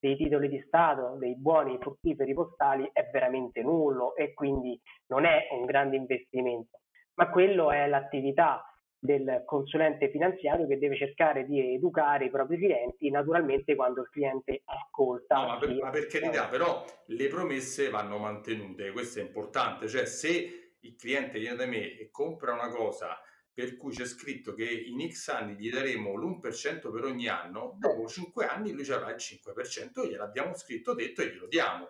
dei 0.00 0.16
titoli 0.16 0.48
di 0.48 0.62
Stato, 0.66 1.16
dei 1.18 1.36
buoni 1.36 1.78
fruttiferi 1.78 2.34
postali 2.34 2.88
è 2.92 3.08
veramente 3.12 3.62
nullo 3.62 4.14
e 4.14 4.32
quindi 4.32 4.80
non 5.08 5.24
è 5.24 5.48
un 5.52 5.64
grande 5.64 5.96
investimento, 5.96 6.80
ma 7.14 7.30
quello 7.30 7.70
è 7.70 7.86
l'attività 7.86 8.64
del 8.98 9.42
consulente 9.44 10.10
finanziario 10.10 10.66
che 10.66 10.78
deve 10.78 10.96
cercare 10.96 11.46
di 11.46 11.74
educare 11.74 12.26
i 12.26 12.30
propri 12.30 12.56
clienti, 12.56 13.10
naturalmente 13.10 13.74
quando 13.74 14.02
il 14.02 14.10
cliente 14.10 14.62
ascolta. 14.64 15.36
No, 15.36 15.46
ma, 15.46 15.58
per, 15.58 15.74
ma 15.74 15.90
per 15.90 16.06
carità, 16.06 16.48
però 16.48 16.84
le 17.06 17.28
promesse 17.28 17.88
vanno 17.90 18.18
mantenute, 18.18 18.90
questo 18.90 19.20
è 19.20 19.22
importante, 19.22 19.88
cioè 19.88 20.06
se 20.06 20.72
il 20.80 20.96
cliente 20.96 21.38
viene 21.38 21.56
da 21.56 21.66
me 21.66 21.96
e 21.96 22.10
compra 22.10 22.52
una 22.52 22.68
cosa 22.68 23.18
per 23.52 23.78
cui 23.78 23.94
c'è 23.94 24.04
scritto 24.04 24.52
che 24.52 24.64
in 24.64 25.10
X 25.10 25.28
anni 25.28 25.54
gli 25.54 25.70
daremo 25.70 26.14
l'1% 26.14 26.92
per 26.92 27.04
ogni 27.04 27.26
anno, 27.26 27.74
dopo 27.78 28.06
5 28.06 28.44
anni 28.44 28.72
lui 28.72 28.84
ci 28.84 28.92
avrà 28.92 29.08
il 29.08 29.16
5%, 29.16 30.06
gliel'abbiamo 30.06 30.54
scritto, 30.54 30.92
detto 30.92 31.22
e 31.22 31.28
glielo 31.28 31.46
diamo 31.46 31.88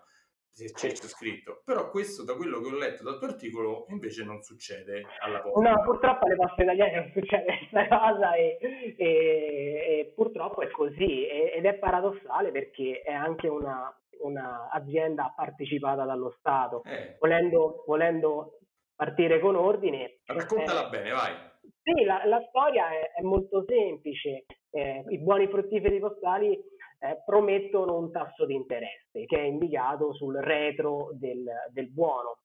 c'è 0.73 0.95
scritto. 0.95 1.61
Però 1.64 1.90
questo, 1.90 2.25
da 2.25 2.35
quello 2.35 2.61
che 2.61 2.69
ho 2.69 2.79
letto 2.79 3.03
dal 3.03 3.19
tuo 3.19 3.29
articolo, 3.29 3.87
invece 3.90 4.25
non 4.25 4.40
succede 4.42 5.05
alla 5.21 5.40
posta. 5.40 5.71
No, 5.71 5.83
purtroppo 5.83 6.25
alle 6.25 6.37
poste 6.37 6.62
italiane 6.62 6.95
non 6.95 7.11
succede 7.12 7.45
questa 7.69 7.88
cosa 7.88 8.35
e, 8.35 8.59
e, 8.61 8.97
e 8.97 10.12
purtroppo 10.14 10.62
è 10.62 10.71
così 10.71 11.27
ed 11.27 11.64
è 11.64 11.75
paradossale 11.75 12.51
perché 12.51 13.03
è 13.05 13.12
anche 13.12 13.49
una, 13.49 13.95
una 14.23 14.71
azienda 14.71 15.33
partecipata 15.37 16.05
dallo 16.05 16.35
Stato. 16.38 16.83
Eh. 16.85 17.16
Volendo, 17.21 17.85
volendo, 17.87 18.59
partire 18.95 19.38
con 19.40 19.57
ordine. 19.57 20.21
Raccontala 20.25 20.87
eh, 20.87 20.90
bene, 20.90 21.11
vai. 21.11 21.35
Sì, 21.83 22.05
la, 22.05 22.25
la 22.25 22.45
storia 22.49 22.88
è, 22.88 23.12
è, 23.19 23.23
molto 23.23 23.64
semplice. 23.66 24.47
Eh, 24.71 25.05
I 25.09 25.19
buoni 25.19 25.47
fruttiferi 25.49 26.01
postali 26.01 26.59
eh, 26.98 27.22
promettono 27.24 27.96
un 27.98 28.11
tasso 28.11 28.46
di 28.46 28.54
interesse 28.54 29.24
che 29.26 29.37
è 29.37 29.42
indicato 29.42 30.14
sul 30.14 30.37
retro 30.37 31.11
del, 31.12 31.44
del 31.72 31.90
buono, 31.90 32.38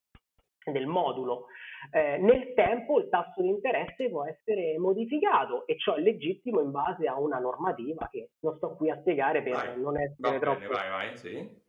del 0.63 0.87
modulo. 0.87 1.45
Eh, 1.91 2.17
nel 2.19 2.53
tempo 2.53 2.99
il 2.99 3.09
tasso 3.09 3.41
di 3.41 3.47
interesse 3.49 4.09
può 4.09 4.25
essere 4.25 4.77
modificato 4.77 5.65
e 5.65 5.77
ciò 5.77 5.95
è 5.95 5.99
legittimo 5.99 6.59
in 6.61 6.69
base 6.69 7.07
a 7.07 7.19
una 7.19 7.39
normativa 7.39 8.07
che 8.11 8.29
non 8.41 8.55
sto 8.57 8.75
qui 8.75 8.91
a 8.91 8.99
spiegare 8.99 9.41
per 9.41 9.53
vai, 9.53 9.81
non 9.81 9.99
essere 9.99 10.39
troppo... 10.39 10.59
Bene, 10.59 10.71
vai, 10.71 10.89
vai, 10.89 11.17
sì. 11.17 11.59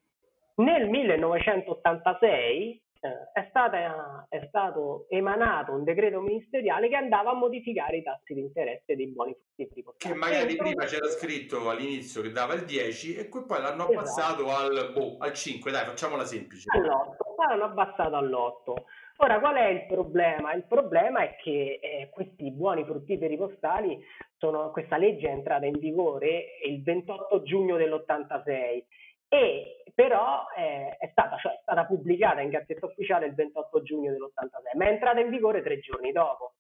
Nel 0.57 0.89
1986 0.89 2.71
eh, 2.71 2.83
è, 3.03 3.47
stata, 3.49 4.27
è, 4.29 4.47
stato 4.47 5.07
emanato 5.09 5.73
un 5.73 5.83
decreto 5.83 6.21
ministeriale 6.21 6.89
che 6.89 6.95
andava 6.95 7.31
a 7.31 7.35
modificare 7.35 7.97
i 7.97 8.03
tassi 8.03 8.33
di 8.33 8.41
interesse 8.41 8.95
dei 8.95 9.09
buoni 9.09 9.35
frutti 9.35 9.85
Che 9.97 10.15
magari 10.15 10.55
prima 10.55 10.85
c'era 10.85 11.09
scritto 11.09 11.69
all'inizio 11.69 12.23
che 12.23 12.31
dava 12.31 12.55
il 12.55 12.65
10 12.65 13.17
e 13.17 13.29
poi 13.29 13.45
l'hanno 13.49 13.89
esatto. 13.89 13.93
abbassato 13.93 14.51
al, 14.51 14.93
boh, 14.95 15.17
al 15.19 15.33
5, 15.33 15.71
dai 15.73 15.85
facciamola 15.85 16.25
semplice. 16.25 16.69
All'8, 16.71 17.35
poi 17.35 17.47
l'hanno 17.49 17.65
abbassato 17.65 18.15
all'8. 18.15 18.75
Ora, 19.17 19.41
qual 19.41 19.57
è 19.57 19.67
il 19.67 19.87
problema? 19.87 20.53
Il 20.53 20.65
problema 20.65 21.23
è 21.23 21.37
che 21.43 21.81
eh, 21.83 22.09
questi 22.11 22.53
buoni 22.53 22.85
fruttiferi 22.85 23.37
postali, 23.37 23.99
sono, 24.37 24.71
questa 24.71 24.97
legge 24.97 25.29
è 25.29 25.33
entrata 25.33 25.67
in 25.67 25.79
vigore 25.79 26.59
il 26.65 26.83
28 26.83 27.43
giugno 27.43 27.77
dell'86 27.77 28.85
e 29.33 29.83
però 29.95 30.45
eh, 30.55 30.95
è, 30.99 31.09
stata, 31.11 31.39
cioè, 31.39 31.53
è, 31.53 31.59
stata, 31.63 31.87
pubblicata 31.87 32.43
in 32.43 32.51
Gazzetta 32.51 32.85
Ufficiale 32.85 33.27
il 33.27 33.35
28 33.35 33.83
giugno 33.83 34.11
dell'86, 34.11 34.77
ma 34.77 34.85
è 34.85 34.89
entrata 34.89 35.21
in 35.21 35.31
vigore 35.31 35.63
tre 35.63 35.81
giorni 35.81 36.13
dopo. 36.13 36.57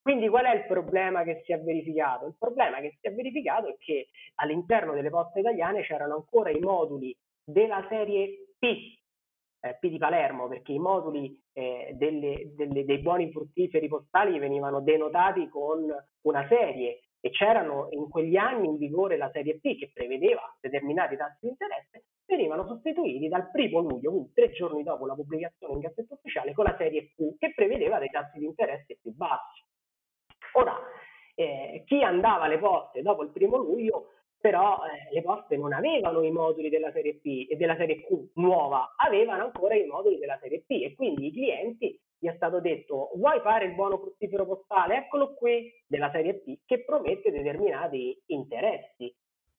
Quindi 0.00 0.28
qual 0.28 0.44
è 0.44 0.54
il 0.54 0.66
problema 0.66 1.24
che 1.24 1.42
si 1.44 1.52
è 1.52 1.60
verificato? 1.60 2.26
Il 2.26 2.36
problema 2.38 2.78
che 2.78 2.96
si 3.00 3.08
è 3.08 3.12
verificato 3.12 3.68
è 3.68 3.76
che 3.76 4.08
all'interno 4.36 4.92
delle 4.92 5.10
poste 5.10 5.40
italiane 5.40 5.82
c'erano 5.82 6.14
ancora 6.14 6.50
i 6.50 6.60
moduli 6.60 7.16
della 7.44 7.84
serie 7.88 8.54
P, 8.56 8.64
eh, 9.60 9.76
P 9.80 9.88
di 9.88 9.98
Palermo, 9.98 10.46
perché 10.46 10.72
i 10.72 10.78
moduli 10.78 11.36
eh, 11.54 11.90
delle, 11.94 12.52
delle, 12.54 12.84
dei 12.84 12.98
buoni 12.98 13.32
fruttiferi 13.32 13.88
postali 13.88 14.38
venivano 14.38 14.80
denotati 14.80 15.48
con 15.48 15.92
una 16.22 16.46
serie 16.46 17.00
e 17.20 17.30
c'erano 17.30 17.88
in 17.90 18.08
quegli 18.08 18.36
anni 18.36 18.66
in 18.68 18.76
vigore 18.76 19.16
la 19.16 19.30
serie 19.32 19.58
P 19.58 19.76
che 19.76 19.90
prevedeva 19.92 20.56
determinati 20.60 21.16
tassi 21.16 21.38
di 21.40 21.48
interesse 21.48 21.91
venivano 22.36 22.66
sostituiti 22.66 23.28
dal 23.28 23.50
primo 23.50 23.80
luglio, 23.80 24.10
quindi 24.10 24.32
tre 24.32 24.50
giorni 24.50 24.82
dopo 24.82 25.06
la 25.06 25.14
pubblicazione 25.14 25.74
in 25.74 25.80
Gazzetta 25.80 26.14
Ufficiale, 26.14 26.52
con 26.54 26.64
la 26.64 26.76
serie 26.76 27.12
Q, 27.14 27.36
che 27.38 27.52
prevedeva 27.54 27.98
dei 27.98 28.10
tassi 28.10 28.38
di 28.38 28.46
interesse 28.46 28.98
più 29.00 29.12
bassi. 29.12 29.62
Ora, 30.54 30.76
eh, 31.34 31.82
chi 31.86 32.02
andava 32.02 32.44
alle 32.44 32.58
poste 32.58 33.02
dopo 33.02 33.22
il 33.22 33.30
primo 33.30 33.56
luglio, 33.56 34.08
però 34.38 34.80
eh, 34.84 35.14
le 35.14 35.22
poste 35.22 35.56
non 35.56 35.72
avevano 35.72 36.22
i 36.22 36.32
moduli 36.32 36.68
della 36.68 36.90
serie 36.90 37.20
P 37.20 37.46
e 37.48 37.56
della 37.56 37.76
serie 37.76 38.02
Q 38.02 38.32
nuova, 38.34 38.94
avevano 38.96 39.44
ancora 39.44 39.74
i 39.74 39.86
moduli 39.86 40.18
della 40.18 40.38
serie 40.40 40.62
P 40.66 40.70
e 40.82 40.94
quindi 40.94 41.28
i 41.28 41.32
clienti 41.32 41.98
gli 42.18 42.28
è 42.28 42.34
stato 42.36 42.60
detto 42.60 43.10
vuoi 43.14 43.40
fare 43.40 43.66
il 43.66 43.74
buono 43.74 43.98
fruttifero 43.98 44.46
postale? 44.46 44.96
Eccolo 44.96 45.34
qui 45.34 45.72
della 45.86 46.10
serie 46.10 46.40
P 46.40 46.58
che 46.64 46.84
promette 46.84 47.30
determinati 47.30 48.20
interessi 48.26 49.14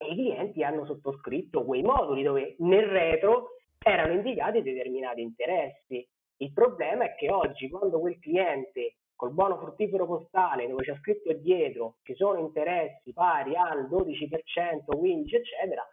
i 0.07 0.15
clienti 0.15 0.63
hanno 0.63 0.85
sottoscritto 0.85 1.63
quei 1.63 1.81
moduli 1.81 2.23
dove 2.23 2.55
nel 2.59 2.85
retro 2.85 3.57
erano 3.79 4.13
indicati 4.13 4.61
determinati 4.61 5.21
interessi. 5.21 6.07
Il 6.37 6.53
problema 6.53 7.05
è 7.05 7.15
che 7.15 7.31
oggi 7.31 7.69
quando 7.69 7.99
quel 7.99 8.19
cliente 8.19 8.95
col 9.15 9.33
buono 9.33 9.57
fruttifero 9.57 10.05
postale 10.05 10.67
dove 10.67 10.83
c'è 10.83 10.95
scritto 10.95 11.31
dietro 11.33 11.97
ci 12.03 12.13
sono 12.15 12.39
interessi 12.39 13.13
pari 13.13 13.55
al 13.55 13.87
12%, 13.87 14.83
15 14.85 15.35
eccetera, 15.35 15.87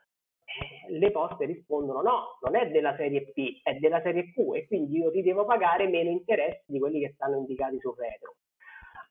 eh, 0.45 0.99
le 0.99 1.11
poste 1.13 1.45
rispondono 1.45 2.01
no, 2.01 2.39
non 2.41 2.57
è 2.57 2.71
della 2.71 2.97
serie 2.97 3.31
P, 3.31 3.61
è 3.63 3.75
della 3.75 4.01
serie 4.03 4.33
Q 4.33 4.55
e 4.55 4.67
quindi 4.67 4.99
io 4.99 5.11
ti 5.11 5.23
devo 5.23 5.45
pagare 5.45 5.87
meno 5.87 6.11
interessi 6.11 6.73
di 6.73 6.79
quelli 6.79 7.01
che 7.01 7.13
stanno 7.15 7.37
indicati 7.37 7.79
sul 7.79 7.95
retro. 7.97 8.37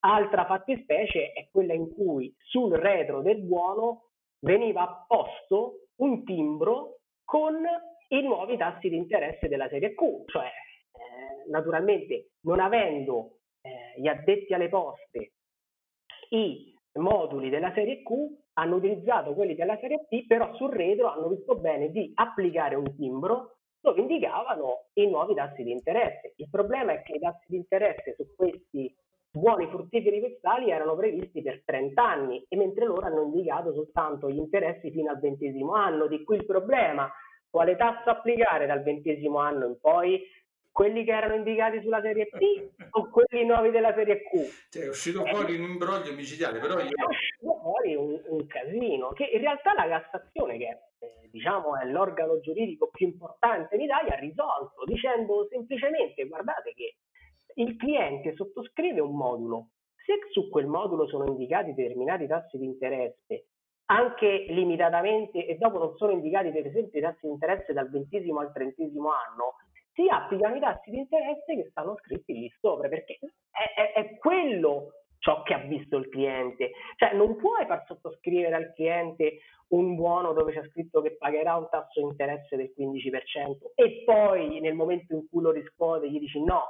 Altra 0.01 0.45
fattispecie 0.45 1.31
è 1.31 1.47
quella 1.51 1.73
in 1.73 1.93
cui 1.93 2.33
sul 2.39 2.73
retro 2.73 3.21
del 3.21 3.41
buono 3.41 4.08
veniva 4.39 4.81
apposto 4.83 5.87
un 5.97 6.23
timbro 6.23 6.99
con 7.23 7.55
i 8.09 8.21
nuovi 8.21 8.57
tassi 8.57 8.89
di 8.89 8.95
interesse 8.95 9.47
della 9.47 9.67
serie 9.69 9.93
Q, 9.93 10.23
cioè 10.25 10.45
eh, 10.45 11.49
naturalmente 11.49 12.31
non 12.41 12.59
avendo 12.59 13.39
eh, 13.61 13.99
gli 13.99 14.07
addetti 14.07 14.53
alle 14.53 14.69
poste 14.69 15.33
i 16.29 16.73
moduli 16.93 17.49
della 17.49 17.71
serie 17.73 18.01
Q 18.03 18.11
hanno 18.53 18.75
utilizzato 18.75 19.33
quelli 19.33 19.55
della 19.55 19.77
serie 19.79 20.05
P, 20.07 20.25
però 20.27 20.53
sul 20.55 20.71
retro 20.71 21.07
hanno 21.07 21.29
visto 21.29 21.55
bene 21.55 21.91
di 21.91 22.11
applicare 22.15 22.75
un 22.75 22.95
timbro 22.95 23.57
dove 23.79 24.01
indicavano 24.01 24.87
i 24.93 25.07
nuovi 25.07 25.33
tassi 25.33 25.63
di 25.63 25.71
interesse. 25.71 26.33
Il 26.37 26.49
problema 26.49 26.91
è 26.91 27.01
che 27.03 27.13
i 27.13 27.19
tassi 27.19 27.45
di 27.47 27.55
interesse 27.55 28.15
su 28.15 28.35
questi 28.35 28.93
buoni 29.31 29.67
fruttiferi 29.67 30.19
postali 30.19 30.71
erano 30.71 30.95
previsti 30.95 31.41
per 31.41 31.61
30 31.63 32.03
anni 32.03 32.43
e 32.47 32.57
mentre 32.57 32.85
loro 32.85 33.05
hanno 33.05 33.23
indicato 33.23 33.73
soltanto 33.73 34.29
gli 34.29 34.37
interessi 34.37 34.91
fino 34.91 35.11
al 35.11 35.19
ventesimo 35.19 35.73
anno, 35.73 36.07
di 36.07 36.23
qui 36.23 36.37
il 36.37 36.45
problema, 36.45 37.09
quale 37.49 37.75
tasso 37.75 38.09
applicare 38.09 38.65
dal 38.65 38.83
ventesimo 38.83 39.39
anno 39.39 39.67
in 39.67 39.79
poi? 39.79 40.21
Quelli 40.71 41.03
che 41.03 41.11
erano 41.11 41.33
indicati 41.33 41.81
sulla 41.81 41.99
serie 41.99 42.27
P 42.27 42.37
o 42.91 43.09
quelli 43.09 43.45
nuovi 43.45 43.71
della 43.71 43.93
serie 43.93 44.21
Q? 44.21 44.69
Cioè, 44.69 44.83
è 44.83 44.87
uscito 44.87 45.25
eh, 45.25 45.29
fuori 45.29 45.55
un 45.55 45.69
imbroglio 45.71 46.13
micidiale, 46.13 46.59
però 46.59 46.79
io... 46.79 46.85
È 46.85 47.05
uscito 47.05 47.59
fuori 47.61 47.95
un, 47.95 48.21
un 48.27 48.45
casino, 48.45 49.09
che 49.09 49.25
in 49.25 49.41
realtà 49.41 49.73
la 49.73 49.87
Cassazione, 49.87 50.57
che 50.57 50.65
eh, 50.99 51.29
diciamo 51.31 51.77
è 51.77 51.85
l'organo 51.85 52.39
giuridico 52.39 52.89
più 52.89 53.07
importante 53.07 53.75
in 53.75 53.81
Italia, 53.81 54.15
ha 54.15 54.19
risolto 54.19 54.85
dicendo 54.85 55.47
semplicemente 55.49 56.25
guardate 56.27 56.73
che 56.73 56.95
il 57.61 57.75
cliente 57.75 58.35
sottoscrive 58.35 59.01
un 59.01 59.15
modulo. 59.15 59.69
Se 60.05 60.13
su 60.31 60.49
quel 60.49 60.65
modulo 60.65 61.07
sono 61.07 61.25
indicati 61.25 61.73
determinati 61.73 62.25
tassi 62.27 62.57
di 62.57 62.65
interesse, 62.65 63.47
anche 63.85 64.45
limitatamente, 64.49 65.45
e 65.45 65.55
dopo 65.55 65.77
non 65.77 65.95
sono 65.97 66.11
indicati 66.11 66.51
per 66.51 66.65
esempio 66.65 66.99
i 66.99 67.01
tassi 67.01 67.25
di 67.25 67.31
interesse 67.31 67.73
dal 67.73 67.89
ventesimo 67.89 68.39
al 68.39 68.53
trentesimo 68.53 69.09
anno, 69.09 69.55
si 69.93 70.07
applicano 70.07 70.55
i 70.55 70.59
tassi 70.59 70.89
di 70.89 70.97
interesse 70.97 71.55
che 71.55 71.67
stanno 71.69 71.97
scritti 71.97 72.33
lì 72.33 72.49
sopra, 72.59 72.87
perché 72.87 73.19
è, 73.51 73.81
è, 73.81 73.93
è 73.93 74.17
quello 74.17 74.93
ciò 75.17 75.43
che 75.43 75.53
ha 75.53 75.59
visto 75.59 75.97
il 75.97 76.07
cliente. 76.07 76.71
Cioè 76.95 77.13
non 77.13 77.35
puoi 77.35 77.65
far 77.65 77.83
sottoscrivere 77.85 78.55
al 78.55 78.73
cliente 78.73 79.39
un 79.69 79.95
buono 79.95 80.33
dove 80.33 80.53
c'è 80.53 80.67
scritto 80.69 81.01
che 81.01 81.17
pagherà 81.17 81.55
un 81.55 81.67
tasso 81.69 81.99
di 81.99 82.07
interesse 82.07 82.55
del 82.55 82.73
15% 82.75 83.73
e 83.75 84.03
poi 84.03 84.59
nel 84.61 84.73
momento 84.73 85.13
in 85.13 85.27
cui 85.29 85.41
lo 85.41 85.51
riscuote 85.51 86.09
gli 86.09 86.19
dici 86.19 86.41
no, 86.41 86.63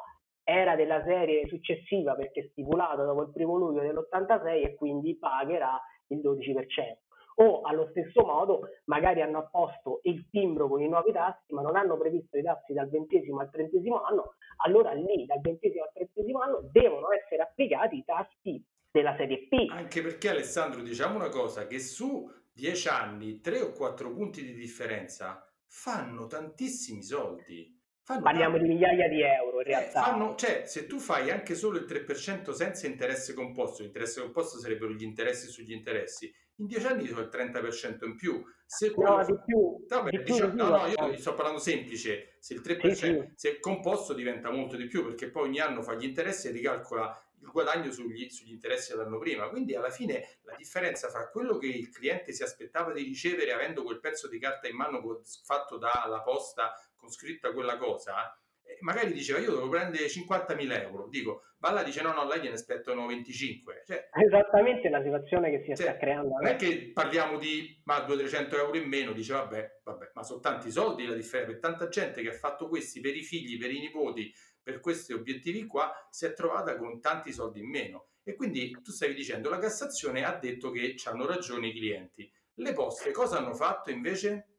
era 0.49 0.75
della 0.75 1.03
serie 1.03 1.47
successiva 1.47 2.15
perché 2.15 2.49
stipulato 2.51 3.05
dopo 3.05 3.21
il 3.21 3.31
primo 3.31 3.55
luglio 3.55 3.81
dell'86 3.81 4.65
e 4.65 4.75
quindi 4.75 5.15
pagherà 5.17 5.79
il 6.07 6.19
12%. 6.19 6.97
O 7.41 7.61
allo 7.61 7.87
stesso 7.91 8.25
modo 8.25 8.61
magari 8.85 9.21
hanno 9.21 9.37
apposto 9.37 10.01
il 10.03 10.27
timbro 10.29 10.67
con 10.67 10.81
i 10.81 10.89
nuovi 10.89 11.13
tassi 11.13 11.53
ma 11.53 11.61
non 11.61 11.77
hanno 11.77 11.97
previsto 11.97 12.37
i 12.37 12.41
tassi 12.41 12.73
dal 12.73 12.89
ventesimo 12.89 13.39
al 13.39 13.49
trentesimo 13.49 14.01
anno, 14.01 14.33
allora 14.63 14.91
lì 14.91 15.25
dal 15.25 15.39
ventesimo 15.39 15.83
al 15.83 15.91
trentesimo 15.93 16.39
anno 16.39 16.67
devono 16.71 17.13
essere 17.13 17.43
applicati 17.43 17.97
i 17.97 18.03
tassi 18.03 18.61
della 18.91 19.15
serie 19.15 19.47
P. 19.47 19.67
Anche 19.69 20.01
perché 20.01 20.29
Alessandro 20.29 20.81
diciamo 20.81 21.15
una 21.15 21.29
cosa, 21.29 21.67
che 21.67 21.79
su 21.79 22.29
10 22.51 22.87
anni 22.89 23.39
3 23.39 23.61
o 23.61 23.71
4 23.71 24.11
punti 24.13 24.43
di 24.43 24.53
differenza 24.53 25.47
fanno 25.65 26.27
tantissimi 26.27 27.03
soldi. 27.03 27.78
Fanno 28.09 28.21
Parliamo 28.23 28.55
tanti. 28.55 28.67
di 28.67 28.73
migliaia 28.73 29.07
di 29.07 29.21
euro 29.21 29.61
in 29.61 29.67
eh, 29.67 29.69
realtà. 29.69 30.01
Eh, 30.01 30.09
fanno, 30.09 30.35
cioè, 30.35 30.63
se 30.65 30.87
tu 30.87 30.97
fai 30.97 31.29
anche 31.29 31.53
solo 31.53 31.77
il 31.77 31.85
3% 31.85 32.49
senza 32.53 32.87
interesse 32.87 33.35
composto, 33.35 33.83
l'interesse 33.83 34.21
composto 34.21 34.57
sarebbero 34.57 34.91
gli 34.93 35.03
interessi 35.03 35.47
sugli 35.47 35.73
interessi, 35.73 36.33
in 36.55 36.65
10 36.65 36.87
anni 36.87 37.05
sono 37.05 37.19
il 37.19 37.29
30% 37.31 38.05
in 38.05 38.15
più. 38.15 38.43
Se 38.65 38.91
no, 38.97 39.17
fa... 39.17 39.23
di 39.25 39.37
più. 39.45 39.85
No, 39.87 40.09
di 40.09 40.21
più, 40.23 40.53
no, 40.55 40.69
no, 40.69 40.87
io 40.87 41.17
sto 41.19 41.35
parlando 41.35 41.59
semplice, 41.59 42.37
se 42.39 42.55
il 42.55 42.61
3%, 42.61 42.91
sì, 42.93 43.31
se 43.35 43.49
il 43.49 43.59
composto 43.59 44.15
diventa 44.15 44.49
molto 44.49 44.75
di 44.75 44.87
più, 44.87 45.05
perché 45.05 45.29
poi 45.29 45.47
ogni 45.47 45.59
anno 45.59 45.83
fa 45.83 45.93
gli 45.93 46.05
interessi 46.05 46.47
e 46.47 46.51
ricalcola 46.51 47.15
il 47.41 47.51
guadagno 47.51 47.91
sugli, 47.91 48.27
sugli 48.31 48.51
interessi 48.51 48.91
dell'anno 48.91 49.19
prima. 49.19 49.49
Quindi 49.49 49.75
alla 49.75 49.91
fine 49.91 50.39
la 50.41 50.55
differenza 50.55 51.09
fra 51.09 51.29
quello 51.29 51.57
che 51.57 51.67
il 51.67 51.91
cliente 51.91 52.33
si 52.33 52.41
aspettava 52.41 52.91
di 52.91 53.03
ricevere 53.03 53.53
avendo 53.53 53.83
quel 53.83 53.99
pezzo 53.99 54.27
di 54.27 54.39
carta 54.39 54.67
in 54.67 54.75
mano 54.75 55.21
fatto 55.43 55.77
dalla 55.77 56.21
posta 56.23 56.73
con 56.99 57.09
scritta 57.09 57.51
quella 57.53 57.77
cosa, 57.77 58.37
eh, 58.61 58.77
magari 58.81 59.11
diceva 59.13 59.39
io 59.39 59.51
devo 59.51 59.69
prendere 59.69 60.05
50.000 60.05 60.81
euro, 60.81 61.07
dico, 61.07 61.43
Balla 61.59 61.83
dice 61.83 62.01
no, 62.01 62.13
no, 62.13 62.25
lei 62.25 62.39
gliene 62.39 62.53
aspettano 62.53 63.05
25. 63.05 63.83
Cioè, 63.85 64.09
Esattamente 64.13 64.87
la 64.87 65.03
situazione 65.03 65.49
che 65.49 65.59
si 65.59 65.75
cioè, 65.75 65.87
sta 65.87 65.97
creando. 65.97 66.35
Non 66.35 66.47
è 66.47 66.55
che 66.55 66.91
parliamo 66.93 67.37
di 67.37 67.81
ma 67.83 67.97
200-300 67.97 68.53
euro 68.55 68.77
in 68.77 68.87
meno, 68.87 69.11
dice 69.11 69.33
vabbè, 69.33 69.79
vabbè, 69.83 70.11
ma 70.13 70.23
sono 70.23 70.39
tanti 70.39 70.71
soldi 70.71 71.05
la 71.05 71.15
differenza, 71.15 71.51
per 71.51 71.59
tanta 71.59 71.89
gente 71.89 72.21
che 72.21 72.29
ha 72.29 72.33
fatto 72.33 72.69
questi 72.69 73.01
per 73.01 73.13
i 73.13 73.23
figli, 73.23 73.57
per 73.57 73.71
i 73.71 73.79
nipoti, 73.79 74.33
per 74.63 74.79
questi 74.79 75.11
obiettivi 75.11 75.65
qua, 75.65 75.91
si 76.09 76.25
è 76.25 76.33
trovata 76.33 76.77
con 76.77 77.01
tanti 77.01 77.33
soldi 77.33 77.59
in 77.59 77.69
meno. 77.69 78.07
E 78.23 78.35
quindi 78.35 78.71
tu 78.81 78.91
stavi 78.91 79.13
dicendo, 79.13 79.49
la 79.49 79.57
Cassazione 79.57 80.23
ha 80.23 80.37
detto 80.37 80.71
che 80.71 80.95
hanno 81.05 81.25
ragione 81.25 81.67
i 81.67 81.73
clienti. 81.73 82.31
Le 82.53 82.71
poste 82.71 83.11
cosa 83.11 83.37
hanno 83.37 83.53
fatto 83.53 83.89
invece? 83.89 84.58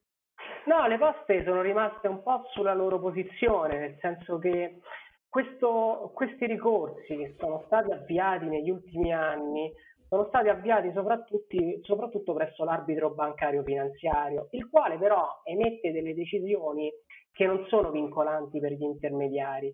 No, 0.66 0.86
le 0.86 0.98
poste 0.98 1.42
sono 1.44 1.62
rimaste 1.62 2.06
un 2.08 2.22
po' 2.22 2.44
sulla 2.52 2.74
loro 2.74 3.00
posizione, 3.00 3.78
nel 3.78 3.96
senso 4.00 4.38
che 4.38 4.80
questo, 5.28 6.10
questi 6.14 6.46
ricorsi 6.46 7.16
che 7.16 7.34
sono 7.38 7.62
stati 7.66 7.92
avviati 7.92 8.46
negli 8.46 8.68
ultimi 8.68 9.12
anni 9.12 9.72
sono 10.08 10.26
stati 10.26 10.48
avviati 10.48 10.90
soprattutto, 10.92 11.56
soprattutto 11.82 12.34
presso 12.34 12.64
l'arbitro 12.64 13.10
bancario 13.10 13.62
finanziario, 13.62 14.48
il 14.50 14.68
quale 14.68 14.98
però 14.98 15.40
emette 15.44 15.92
delle 15.92 16.14
decisioni 16.14 16.90
che 17.32 17.46
non 17.46 17.64
sono 17.68 17.90
vincolanti 17.90 18.58
per 18.58 18.72
gli 18.72 18.82
intermediari. 18.82 19.72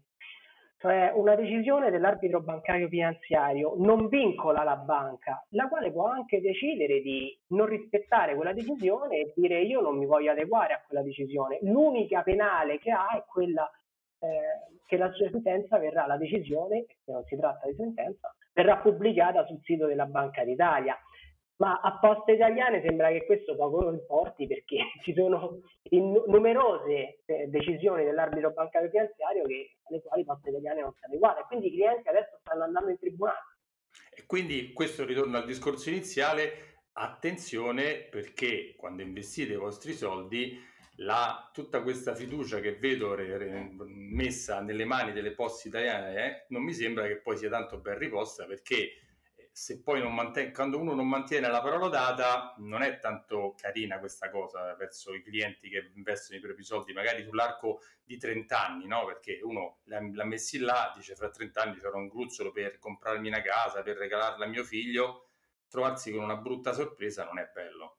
Cioè 0.79 1.11
una 1.15 1.35
decisione 1.35 1.91
dell'arbitro 1.91 2.43
bancario 2.43 2.89
finanziario 2.89 3.75
non 3.79 4.09
vincola 4.09 4.63
la 4.63 4.77
banca, 4.77 5.43
la 5.51 5.69
quale 5.69 5.91
può 5.91 6.07
anche 6.07 6.41
decidere 6.41 7.01
di 7.01 7.35
non 7.49 7.67
rispettare 7.67 8.35
quella 8.35 8.53
decisione 8.53 9.17
e 9.17 9.33
dire 9.35 9.63
io 9.63 9.81
non 9.81 9.97
mi 9.97 10.05
voglio 10.05 10.33
adeguare 10.33 10.75
a 10.75 10.83
quella 10.87 11.03
decisione. 11.03 11.59
L'unica 11.63 12.23
penale 12.23 12.79
che 12.79 12.91
ha 12.91 13.09
è 13.17 13.25
quella 13.25 13.69
eh, 14.19 14.81
che 14.87 14.97
la 14.97 15.11
sentenza 15.13 15.79
verrà, 15.79 16.07
la 16.07 16.17
decisione, 16.17 16.85
che 16.87 16.97
non 17.07 17.25
si 17.25 17.37
tratta 17.37 17.67
di 17.67 17.75
sentenza, 17.75 18.35
verrà 18.53 18.77
pubblicata 18.77 19.45
sul 19.47 19.61
sito 19.63 19.87
della 19.87 20.07
Banca 20.07 20.45
d'Italia. 20.45 20.97
Ma 21.59 21.81
a 21.81 21.99
Poste 21.99 22.33
Italiane 22.33 22.83
sembra 22.83 23.09
che 23.09 23.25
questo 23.25 23.57
poco 23.57 23.91
importi 23.91 24.47
perché 24.47 24.77
ci 25.03 25.15
sono 25.15 25.61
numerose 25.91 27.21
eh, 27.25 27.47
decisioni 27.47 28.05
dell'arbitro 28.05 28.51
bancario 28.51 28.91
finanziario 28.91 29.45
che, 29.45 29.77
alle 29.85 30.03
quali 30.03 30.25
Poste 30.25 30.51
Italiane 30.51 30.83
non 30.83 30.93
si 30.93 31.05
adeguata 31.05 31.41
e 31.41 31.45
quindi 31.47 31.69
i 31.69 31.73
clienti 31.73 32.09
adesso 32.09 32.39
stanno 32.41 32.65
andando 32.65 32.91
in 32.91 32.99
tribunale. 32.99 33.57
E 34.15 34.27
quindi 34.27 34.73
questo 34.73 35.07
ritorno 35.07 35.39
al 35.39 35.47
discorso 35.47 35.89
iniziale, 35.89 36.83
attenzione 36.93 38.07
perché 38.11 38.75
quando 38.77 39.03
investite 39.03 39.55
i 39.55 39.57
vostri 39.57 39.93
soldi 39.93 40.59
la, 40.97 41.51
tutta 41.53 41.83
questa 41.83 42.15
fiducia 42.15 42.61
che 42.61 42.77
vedo 42.77 43.15
re, 43.15 43.37
re, 43.37 43.71
messa 43.87 44.61
nelle 44.61 44.85
mani 44.85 45.13
delle 45.13 45.33
poste 45.33 45.69
italiane 45.69 46.15
eh, 46.15 46.47
non 46.49 46.63
mi 46.63 46.73
sembra 46.73 47.07
che 47.07 47.21
poi 47.21 47.37
sia 47.37 47.51
tanto 47.51 47.79
ben 47.79 47.99
riposta 47.99 48.47
perché 48.47 48.93
se 49.57 49.81
poi 49.81 50.03
non 50.03 50.13
mantiene, 50.13 50.53
quando 50.53 50.79
uno 50.79 50.93
non 50.93 51.09
mantiene 51.09 51.49
la 51.49 51.63
parola 51.63 51.89
data 51.89 52.53
non 52.59 52.83
è 52.83 52.99
tanto 52.99 53.55
carina 53.57 53.99
questa 53.99 54.29
cosa 54.29 54.75
verso 54.75 55.15
i 55.15 55.23
clienti 55.23 55.71
che 55.71 55.93
investono 55.95 56.39
i 56.39 56.43
propri 56.43 56.63
soldi 56.63 56.93
magari 56.93 57.23
sull'arco 57.23 57.81
di 58.05 58.19
30 58.19 58.67
anni 58.67 58.87
no? 58.87 59.07
perché 59.07 59.41
uno 59.43 59.79
l'ha, 59.85 60.25
messi 60.25 60.59
là 60.59 60.93
dice 60.95 61.15
fra 61.15 61.31
30 61.31 61.63
anni 61.63 61.77
farò 61.77 61.97
un 61.97 62.09
gruzzolo 62.09 62.53
per 62.53 62.79
comprarmi 62.79 63.29
una 63.29 63.41
casa 63.41 63.83
per 63.83 63.97
regalarla 63.97 64.45
a 64.45 64.49
mio 64.49 64.63
figlio. 64.63 65.29
Trovarsi 65.71 66.13
con 66.13 66.23
una 66.23 66.37
brutta 66.37 66.75
sorpresa 66.75 67.25
non 67.25 67.39
è 67.39 67.51
bello. 67.51 67.97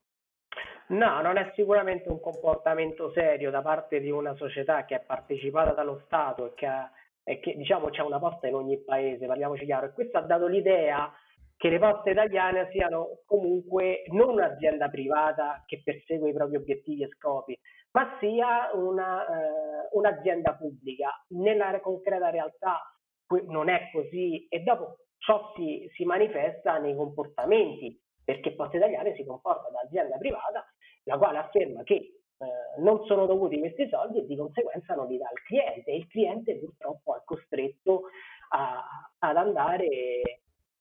No, 0.90 1.22
non 1.24 1.38
è 1.38 1.52
sicuramente 1.56 2.08
un 2.08 2.22
comportamento 2.22 3.12
serio 3.14 3.50
da 3.50 3.64
parte 3.64 4.00
di 4.00 4.12
una 4.12 4.36
società 4.36 4.86
che 4.86 4.98
è 4.98 5.00
partecipata 5.00 5.72
dallo 5.72 6.04
Stato 6.06 6.46
e 6.46 6.54
che, 6.54 6.68
ha, 6.68 6.92
e 7.24 7.40
che 7.40 7.56
diciamo 7.56 7.90
c'è 7.90 8.04
una 8.04 8.20
posta 8.20 8.46
in 8.46 8.54
ogni 8.54 8.78
paese, 8.78 9.26
parliamoci 9.26 9.66
chiaro, 9.66 9.88
e 9.88 9.92
questo 9.94 10.20
ha 10.20 10.22
dato 10.22 10.46
l'idea 10.46 11.12
che 11.58 11.70
le 11.70 11.80
poste 11.80 12.12
italiane 12.12 12.70
siano 12.72 13.20
comunque 13.26 14.04
non 14.12 14.30
un'azienda 14.30 14.90
privata 14.90 15.64
che 15.66 15.82
persegue 15.84 16.30
i 16.30 16.34
propri 16.34 16.56
obiettivi 16.56 17.04
e 17.04 17.10
scopi, 17.18 17.58
ma 17.92 18.16
sia 18.20 18.70
una, 18.74 19.26
eh, 19.26 19.90
un'azienda 19.92 20.54
pubblica. 20.54 21.10
Nella 21.30 21.80
concreta 21.80 22.30
realtà 22.30 22.80
non 23.48 23.70
è 23.70 23.90
così 23.92 24.48
e 24.48 24.60
dopo 24.60 25.00
ciò 25.18 25.52
si, 25.56 25.90
si 25.96 26.06
manifesta 26.06 26.78
nei 26.78 26.96
comportamenti 26.96 28.00
perché 28.24 28.54
Poste 28.54 28.78
Italiane 28.78 29.16
si 29.16 29.26
comporta 29.26 29.70
da 29.70 29.82
azienda 29.82 30.18
privata 30.18 30.66
la 31.04 31.18
quale 31.18 31.40
afferma 31.40 31.84
che 31.84 31.96
eh, 31.96 32.82
non 32.82 33.04
sono 33.06 33.26
dovuti 33.26 33.58
questi 33.58 33.88
soldi 33.90 34.20
e 34.20 34.26
di 34.26 34.36
conseguenza 34.36 34.94
non 34.94 35.08
li 35.08 35.18
dà 35.18 35.28
al 35.28 35.42
cliente 35.44 35.92
e 35.92 35.98
il 35.98 36.08
cliente 36.08 36.60
purtroppo 36.60 37.16
è 37.16 37.22
costretto 37.26 38.04
a, 38.50 38.84
ad 39.18 39.36
andare 39.38 40.37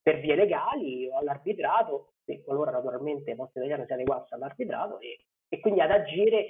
per 0.06 0.20
vie 0.20 0.36
legali 0.36 1.08
o 1.08 1.18
all'arbitrato, 1.18 2.12
se 2.24 2.40
qualora 2.44 2.70
naturalmente 2.70 3.34
Poste 3.34 3.58
Italiane 3.58 3.86
si 3.86 3.92
adeguasse 3.92 4.36
all'arbitrato 4.36 5.00
e, 5.00 5.18
e 5.48 5.58
quindi 5.58 5.80
ad 5.80 5.90
agire 5.90 6.46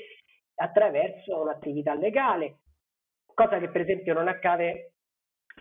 attraverso 0.57 1.41
un'attività 1.41 1.95
legale, 1.95 2.59
cosa 3.25 3.59
che 3.59 3.71
per 3.71 3.81
esempio 3.81 4.13
non 4.13 4.29
accade 4.29 4.93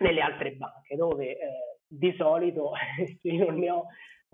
nelle 0.00 0.20
altre 0.20 0.52
banche 0.52 0.94
dove 0.94 1.38
eh, 1.38 1.78
di 1.86 2.14
solito 2.18 2.72
io 3.22 3.46
non 3.46 3.58
ne 3.58 3.70
ho 3.70 3.86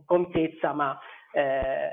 contezza 0.07 0.73
ma 0.73 0.99
eh, 1.33 1.89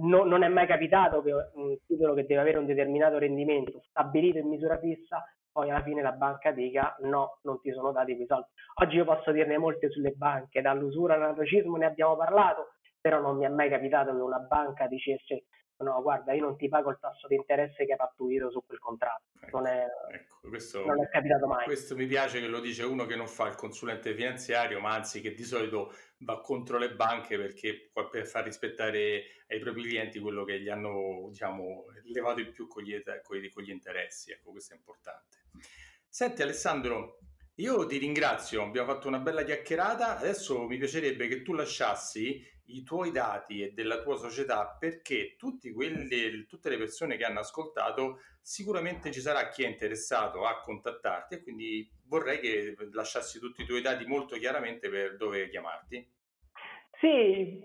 no, 0.00 0.22
non 0.22 0.44
è 0.44 0.48
mai 0.48 0.68
capitato 0.68 1.20
che 1.22 1.32
un 1.32 1.76
titolo 1.84 2.14
che 2.14 2.26
deve 2.26 2.42
avere 2.42 2.58
un 2.58 2.66
determinato 2.66 3.18
rendimento 3.18 3.82
stabilito 3.88 4.38
in 4.38 4.46
misura 4.46 4.78
fissa, 4.78 5.24
poi 5.50 5.70
alla 5.70 5.82
fine 5.82 6.02
la 6.02 6.12
banca 6.12 6.52
dica 6.52 6.96
no, 7.00 7.38
non 7.42 7.60
ti 7.60 7.72
sono 7.72 7.92
dati 7.92 8.14
quei 8.14 8.26
soldi. 8.26 8.48
Oggi 8.82 8.96
io 8.96 9.04
posso 9.04 9.32
dirne 9.32 9.58
molte 9.58 9.90
sulle 9.90 10.12
banche, 10.12 10.60
dall'usura 10.60 11.14
all'anatocismo 11.14 11.76
ne 11.76 11.86
abbiamo 11.86 12.16
parlato, 12.16 12.74
però 13.00 13.20
non 13.20 13.36
mi 13.36 13.44
è 13.44 13.48
mai 13.48 13.68
capitato 13.68 14.14
che 14.14 14.20
una 14.20 14.38
banca 14.38 14.86
dicesse 14.86 15.44
no, 15.84 16.02
guarda, 16.02 16.32
io 16.32 16.42
non 16.42 16.56
ti 16.56 16.68
pago 16.68 16.90
il 16.90 16.98
tasso 17.00 17.26
di 17.26 17.36
interesse 17.36 17.84
che 17.84 17.92
hai 17.92 17.98
pattuito 17.98 18.50
su 18.50 18.62
quel 18.66 18.78
contratto. 18.78 19.22
Ecco, 19.40 19.58
non, 19.58 19.66
è, 19.68 19.86
ecco, 20.12 20.48
questo, 20.48 20.84
non 20.84 21.02
è 21.02 21.08
capitato 21.08 21.46
mai. 21.46 21.64
Questo 21.64 21.94
mi 21.94 22.06
piace 22.06 22.40
che 22.40 22.48
lo 22.48 22.60
dice 22.60 22.84
uno 22.84 23.06
che 23.06 23.16
non 23.16 23.28
fa 23.28 23.48
il 23.48 23.54
consulente 23.54 24.14
finanziario, 24.14 24.80
ma 24.80 24.94
anzi 24.94 25.20
che 25.20 25.34
di 25.34 25.44
solito 25.44 25.92
va 26.18 26.40
contro 26.40 26.78
le 26.78 26.94
banche 26.94 27.36
perché 27.36 27.90
per 28.10 28.26
far 28.26 28.44
rispettare 28.44 29.22
ai 29.48 29.58
propri 29.60 29.82
clienti 29.82 30.18
quello 30.18 30.44
che 30.44 30.60
gli 30.60 30.68
hanno 30.68 31.26
diciamo, 31.28 31.86
levato 32.04 32.40
in 32.40 32.52
più 32.52 32.66
con 32.66 32.82
gli, 32.82 33.00
con 33.22 33.36
gli, 33.36 33.50
con 33.50 33.62
gli 33.62 33.70
interessi. 33.70 34.32
Ecco, 34.32 34.50
questo 34.50 34.74
è 34.74 34.76
importante. 34.76 35.38
Senti 36.08 36.42
Alessandro, 36.42 37.18
io 37.56 37.86
ti 37.86 37.98
ringrazio, 37.98 38.62
abbiamo 38.62 38.92
fatto 38.92 39.08
una 39.08 39.18
bella 39.18 39.44
chiacchierata, 39.44 40.16
adesso 40.18 40.66
mi 40.66 40.78
piacerebbe 40.78 41.28
che 41.28 41.42
tu 41.42 41.52
lasciassi 41.52 42.44
i 42.68 42.82
tuoi 42.82 43.10
dati 43.10 43.62
e 43.62 43.72
della 43.72 44.00
tua 44.02 44.16
società 44.16 44.76
perché 44.78 45.36
quelli, 45.72 46.46
tutte 46.46 46.68
le 46.68 46.78
persone 46.78 47.16
che 47.16 47.24
hanno 47.24 47.40
ascoltato 47.40 48.20
sicuramente 48.40 49.10
ci 49.10 49.20
sarà 49.20 49.48
chi 49.48 49.64
è 49.64 49.68
interessato 49.68 50.44
a 50.44 50.60
contattarti 50.60 51.34
e 51.34 51.42
quindi 51.42 51.88
vorrei 52.06 52.40
che 52.40 52.74
lasciassi 52.92 53.38
tutti 53.38 53.62
i 53.62 53.66
tuoi 53.66 53.82
dati 53.82 54.06
molto 54.06 54.36
chiaramente 54.36 54.88
per 54.88 55.16
dove 55.16 55.48
chiamarti. 55.48 56.16
Sì, 57.00 57.62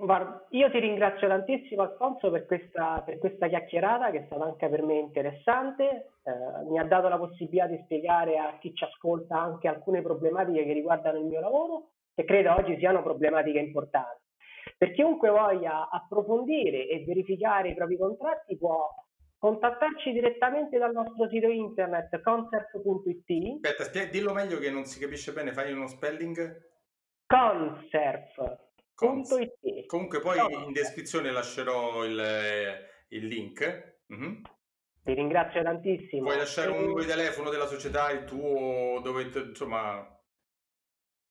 io 0.50 0.70
ti 0.70 0.80
ringrazio 0.80 1.28
tantissimo 1.28 1.82
Alfonso 1.82 2.30
per 2.30 2.46
questa, 2.46 3.02
per 3.04 3.18
questa, 3.18 3.48
chiacchierata 3.48 4.12
che 4.12 4.20
è 4.20 4.26
stata 4.28 4.44
anche 4.44 4.70
per 4.70 4.84
me 4.84 5.00
interessante, 5.00 6.12
eh, 6.24 6.70
mi 6.70 6.78
ha 6.78 6.84
dato 6.84 7.08
la 7.08 7.18
possibilità 7.18 7.66
di 7.66 7.82
spiegare 7.86 8.38
a 8.38 8.58
chi 8.60 8.76
ci 8.76 8.84
ascolta 8.84 9.40
anche 9.40 9.68
alcune 9.68 10.04
problematiche 10.04 10.64
che 10.66 10.74
riguardano 10.74 11.18
il 11.18 11.26
mio 11.26 11.40
lavoro 11.40 11.90
che 12.14 12.26
credo 12.26 12.54
oggi 12.54 12.78
siano 12.78 13.02
problematiche 13.02 13.58
importanti. 13.58 14.23
Per 14.84 14.92
chiunque 14.92 15.30
voglia 15.30 15.88
approfondire 15.90 16.90
e 16.90 17.06
verificare 17.06 17.70
i 17.70 17.74
propri 17.74 17.98
contratti 17.98 18.58
può 18.58 18.94
contattarci 19.38 20.12
direttamente 20.12 20.78
dal 20.78 20.92
nostro 20.92 21.30
sito 21.30 21.48
internet 21.48 22.22
conserf.it. 22.22 23.64
Aspetta, 23.64 23.86
spiega, 23.86 24.12
dillo 24.12 24.34
meglio 24.34 24.58
che 24.58 24.70
non 24.70 24.84
si 24.84 25.00
capisce 25.00 25.32
bene, 25.32 25.54
fai 25.54 25.72
uno 25.72 25.88
spelling. 25.88 26.70
Conserf.it. 27.26 28.66
Comunque 29.86 30.20
poi 30.20 30.38
Conserf. 30.38 30.66
in 30.66 30.74
descrizione 30.74 31.32
lascerò 31.32 32.04
il, 32.04 32.22
il 33.08 33.26
link. 33.26 34.00
Mm-hmm. 34.14 34.42
Ti 35.02 35.14
ringrazio 35.14 35.64
tantissimo. 35.64 36.24
Vuoi 36.24 36.36
lasciare 36.36 36.72
un 36.72 36.82
numero 36.82 37.00
di 37.00 37.08
telefono 37.08 37.50
della 37.50 37.68
società, 37.68 38.12
il 38.12 38.26
tuo, 38.26 39.00
dove 39.02 39.32
insomma 39.34 40.06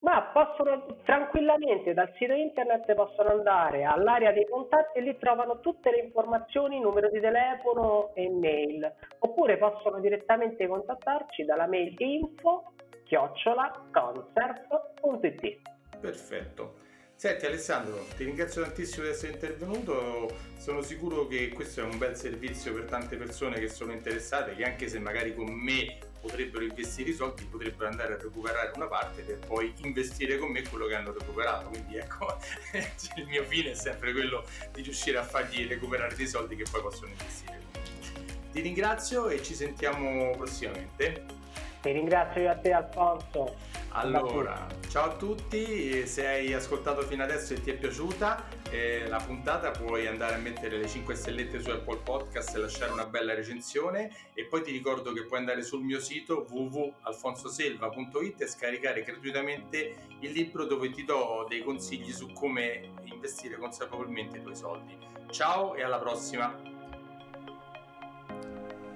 ma 0.03 0.22
possono 0.32 0.84
tranquillamente 1.05 1.94
dal 1.94 2.12
sito 2.16 2.32
internet 2.32 2.92
possono 2.94 3.30
andare 3.30 3.84
all'area 3.84 4.32
dei 4.32 4.48
contatti 4.48 4.98
e 4.98 5.03
lì 5.03 5.16
trovano 5.18 5.61
tutte 5.61 5.90
le 5.90 6.00
informazioni, 6.00 6.80
numero 6.80 7.09
di 7.09 7.20
telefono 7.20 8.12
e 8.14 8.28
mail. 8.28 8.92
Oppure 9.20 9.59
possono 9.59 10.00
direttamente 10.00 10.66
contattarci 10.66 11.44
dalla 11.44 11.68
mail 11.68 11.94
info 11.98 12.72
chiocciolaconserv.it. 13.05 15.61
Perfetto. 16.00 16.74
Senti 17.14 17.46
Alessandro, 17.46 17.98
ti 18.16 18.24
ringrazio 18.24 18.62
tantissimo 18.62 19.05
di 19.05 19.12
essere 19.12 19.34
intervenuto, 19.34 20.26
sono 20.57 20.80
sicuro 20.80 21.28
che 21.28 21.50
questo 21.50 21.82
è 21.82 21.84
un 21.84 21.96
bel 21.96 22.16
servizio 22.16 22.74
per 22.74 22.86
tante 22.86 23.16
persone 23.16 23.61
che 23.61 23.68
sono 23.68 23.92
interessate, 23.92 24.57
che 24.57 24.64
anche 24.64 24.88
se 24.88 24.98
magari 24.98 25.32
con 25.32 25.48
me 25.48 26.11
potrebbero 26.23 26.64
investire 26.64 27.11
i 27.11 27.14
soldi, 27.14 27.45
potrebbero 27.45 27.91
andare 27.91 28.14
a 28.14 28.16
recuperare 28.16 28.70
una 28.77 28.87
parte 28.87 29.23
per 29.23 29.39
poi 29.41 29.75
investire 29.79 30.39
con 30.39 30.51
me 30.51 30.62
quello 30.62 30.87
che 30.87 30.95
hanno 30.95 31.12
recuperato. 31.12 31.68
Quindi 31.68 31.97
ecco, 31.97 32.39
il 33.16 33.27
mio 33.27 33.45
fine 33.45 33.73
è 33.73 33.75
sempre 33.75 34.12
quello 34.12 34.45
di 34.73 34.83
riuscire 34.83 35.18
a 35.18 35.25
fargli 35.25 35.66
recuperare 35.66 36.14
dei 36.14 36.29
soldi 36.29 36.55
che 36.55 36.64
poi 36.70 36.81
possono 36.81 37.09
investire. 37.09 37.61
Ti 38.53 38.61
ringrazio 38.61 39.29
e 39.29 39.43
ci 39.43 39.55
sentiamo 39.55 40.31
prossimamente. 40.37 41.25
Ti 41.81 41.91
ringrazio 41.91 42.43
io 42.43 42.51
a 42.51 42.57
te 42.57 42.73
Alfonso. 42.73 43.57
Allora, 43.89 44.66
ciao 44.89 45.11
a 45.11 45.16
tutti, 45.16 46.07
se 46.07 46.27
hai 46.27 46.55
ascoltato 46.55 47.03
fino 47.03 47.25
adesso 47.25 47.55
e 47.55 47.61
ti 47.61 47.70
è 47.70 47.75
piaciuta 47.75 48.62
eh, 48.73 49.07
la 49.07 49.18
puntata 49.18 49.70
puoi 49.70 50.07
andare 50.07 50.35
a 50.35 50.39
mettere 50.39 50.79
le 50.79 50.89
5 50.89 51.14
stellette 51.14 51.61
su 51.61 51.68
Apple 51.68 51.99
Podcast 51.99 52.57
e 52.57 52.59
lasciare 52.59 52.91
una 52.91 53.05
bella 53.05 53.35
recensione 53.35 54.11
e 54.33 54.47
poi 54.47 54.62
ti 54.62 54.70
ricordo 54.70 55.12
che 55.12 55.27
puoi 55.27 55.41
andare 55.41 55.62
sul 55.62 55.83
mio 55.83 56.01
sito 56.01 56.47
www.alfonsoselva.it 56.49 58.41
e 58.41 58.47
scaricare 58.47 59.03
gratuitamente 59.03 60.07
il 60.20 60.31
libro 60.31 60.64
dove 60.64 60.89
ti 60.89 61.05
do 61.05 61.45
dei 61.47 61.62
consigli 61.62 62.12
su 62.12 62.33
come 62.33 62.93
investire 63.05 63.59
consapevolmente 63.59 64.39
i 64.39 64.43
tuoi 64.43 64.57
soldi. 64.57 64.97
Ciao 65.31 65.75
e 65.75 65.83
alla 65.83 65.99
prossima! 65.99 66.70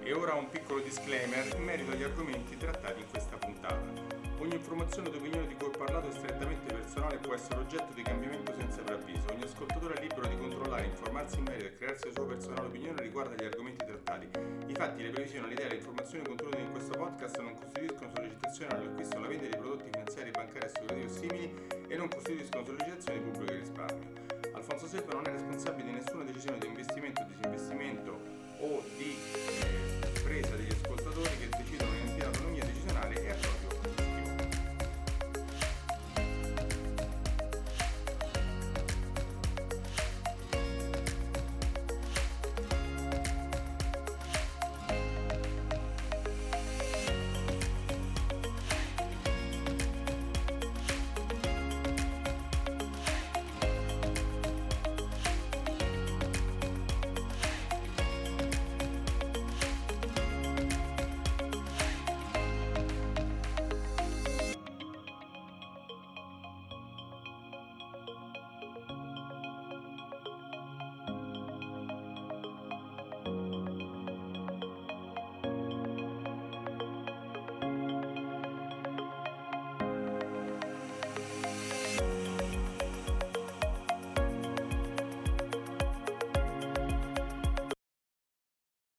E 0.03 0.13
ora 0.15 0.35
un 0.35 0.49
piccolo 0.49 0.81
disclaimer 0.81 1.55
in 1.55 1.63
merito 1.63 1.91
agli 1.91 2.03
argomenti 2.03 2.57
trattati 2.57 3.01
in 3.01 3.11
questa 3.11 3.37
puntata. 3.37 4.06
Ogni 4.47 4.55
informazione 4.55 5.09
ed 5.09 5.17
opinione 5.17 5.49
di 5.49 5.55
cui 5.57 5.67
ho 5.67 5.71
parlato 5.71 6.07
è 6.07 6.13
strettamente 6.13 6.73
personale 6.73 7.17
e 7.17 7.19
può 7.19 7.35
essere 7.35 7.59
oggetto 7.59 7.93
di 7.95 8.03
cambiamento 8.03 8.55
senza 8.57 8.81
preavviso. 8.81 9.27
Ogni 9.33 9.43
ascoltatore 9.43 9.95
è 9.95 10.01
libero 10.01 10.29
di 10.29 10.37
controllare, 10.37 10.87
informarsi 10.87 11.39
in 11.39 11.43
merito 11.43 11.67
e 11.67 11.77
crearsi 11.77 12.07
la 12.07 12.13
sua 12.13 12.27
personale 12.27 12.67
opinione 12.69 13.03
riguardo 13.03 13.35
agli 13.35 13.45
argomenti 13.45 13.85
trattati. 13.85 14.29
I 14.69 14.75
fatti, 14.75 15.03
le 15.03 15.11
previsioni, 15.11 15.49
le 15.49 15.53
idee 15.55 15.67
e 15.67 15.69
le 15.71 15.75
informazioni 15.75 16.25
contenute 16.25 16.59
in 16.59 16.71
questo 16.71 16.97
podcast 16.97 17.41
non 17.41 17.55
costituiscono 17.57 18.11
sollecitazioni 18.15 18.73
all'acquisto 18.73 19.15
o 19.15 19.19
alla 19.19 19.27
vendita 19.27 19.51
di 19.51 19.63
prodotti 19.63 19.91
finanziari, 19.91 20.31
bancari, 20.31 20.67
assicurativi 20.67 21.05
o 21.05 21.09
simili 21.09 21.67
e 21.89 21.97
non 21.97 22.09
costituiscono 22.09 22.65
sollecitazione 22.65 23.19
di 23.19 23.25
pubblico 23.29 23.53
risparmio. 23.53 24.09
Alfonso 24.53 24.87
Seppa 24.87 25.13
non 25.13 25.27
è 25.27 25.31
responsabile 25.33 25.89
di 25.91 25.95
nessuna 25.99 26.23
decisione 26.23 26.59
di 26.59 26.67
investimento, 26.69 27.27
disinvestimento 27.27 28.21
o 28.61 28.83
di 28.97 29.11
eh, 29.11 30.21
presa 30.23 30.55
degli 30.55 30.71
ascoltatori 30.71 31.37
che 31.37 31.49
decidono 31.51 31.95
in 31.97 32.06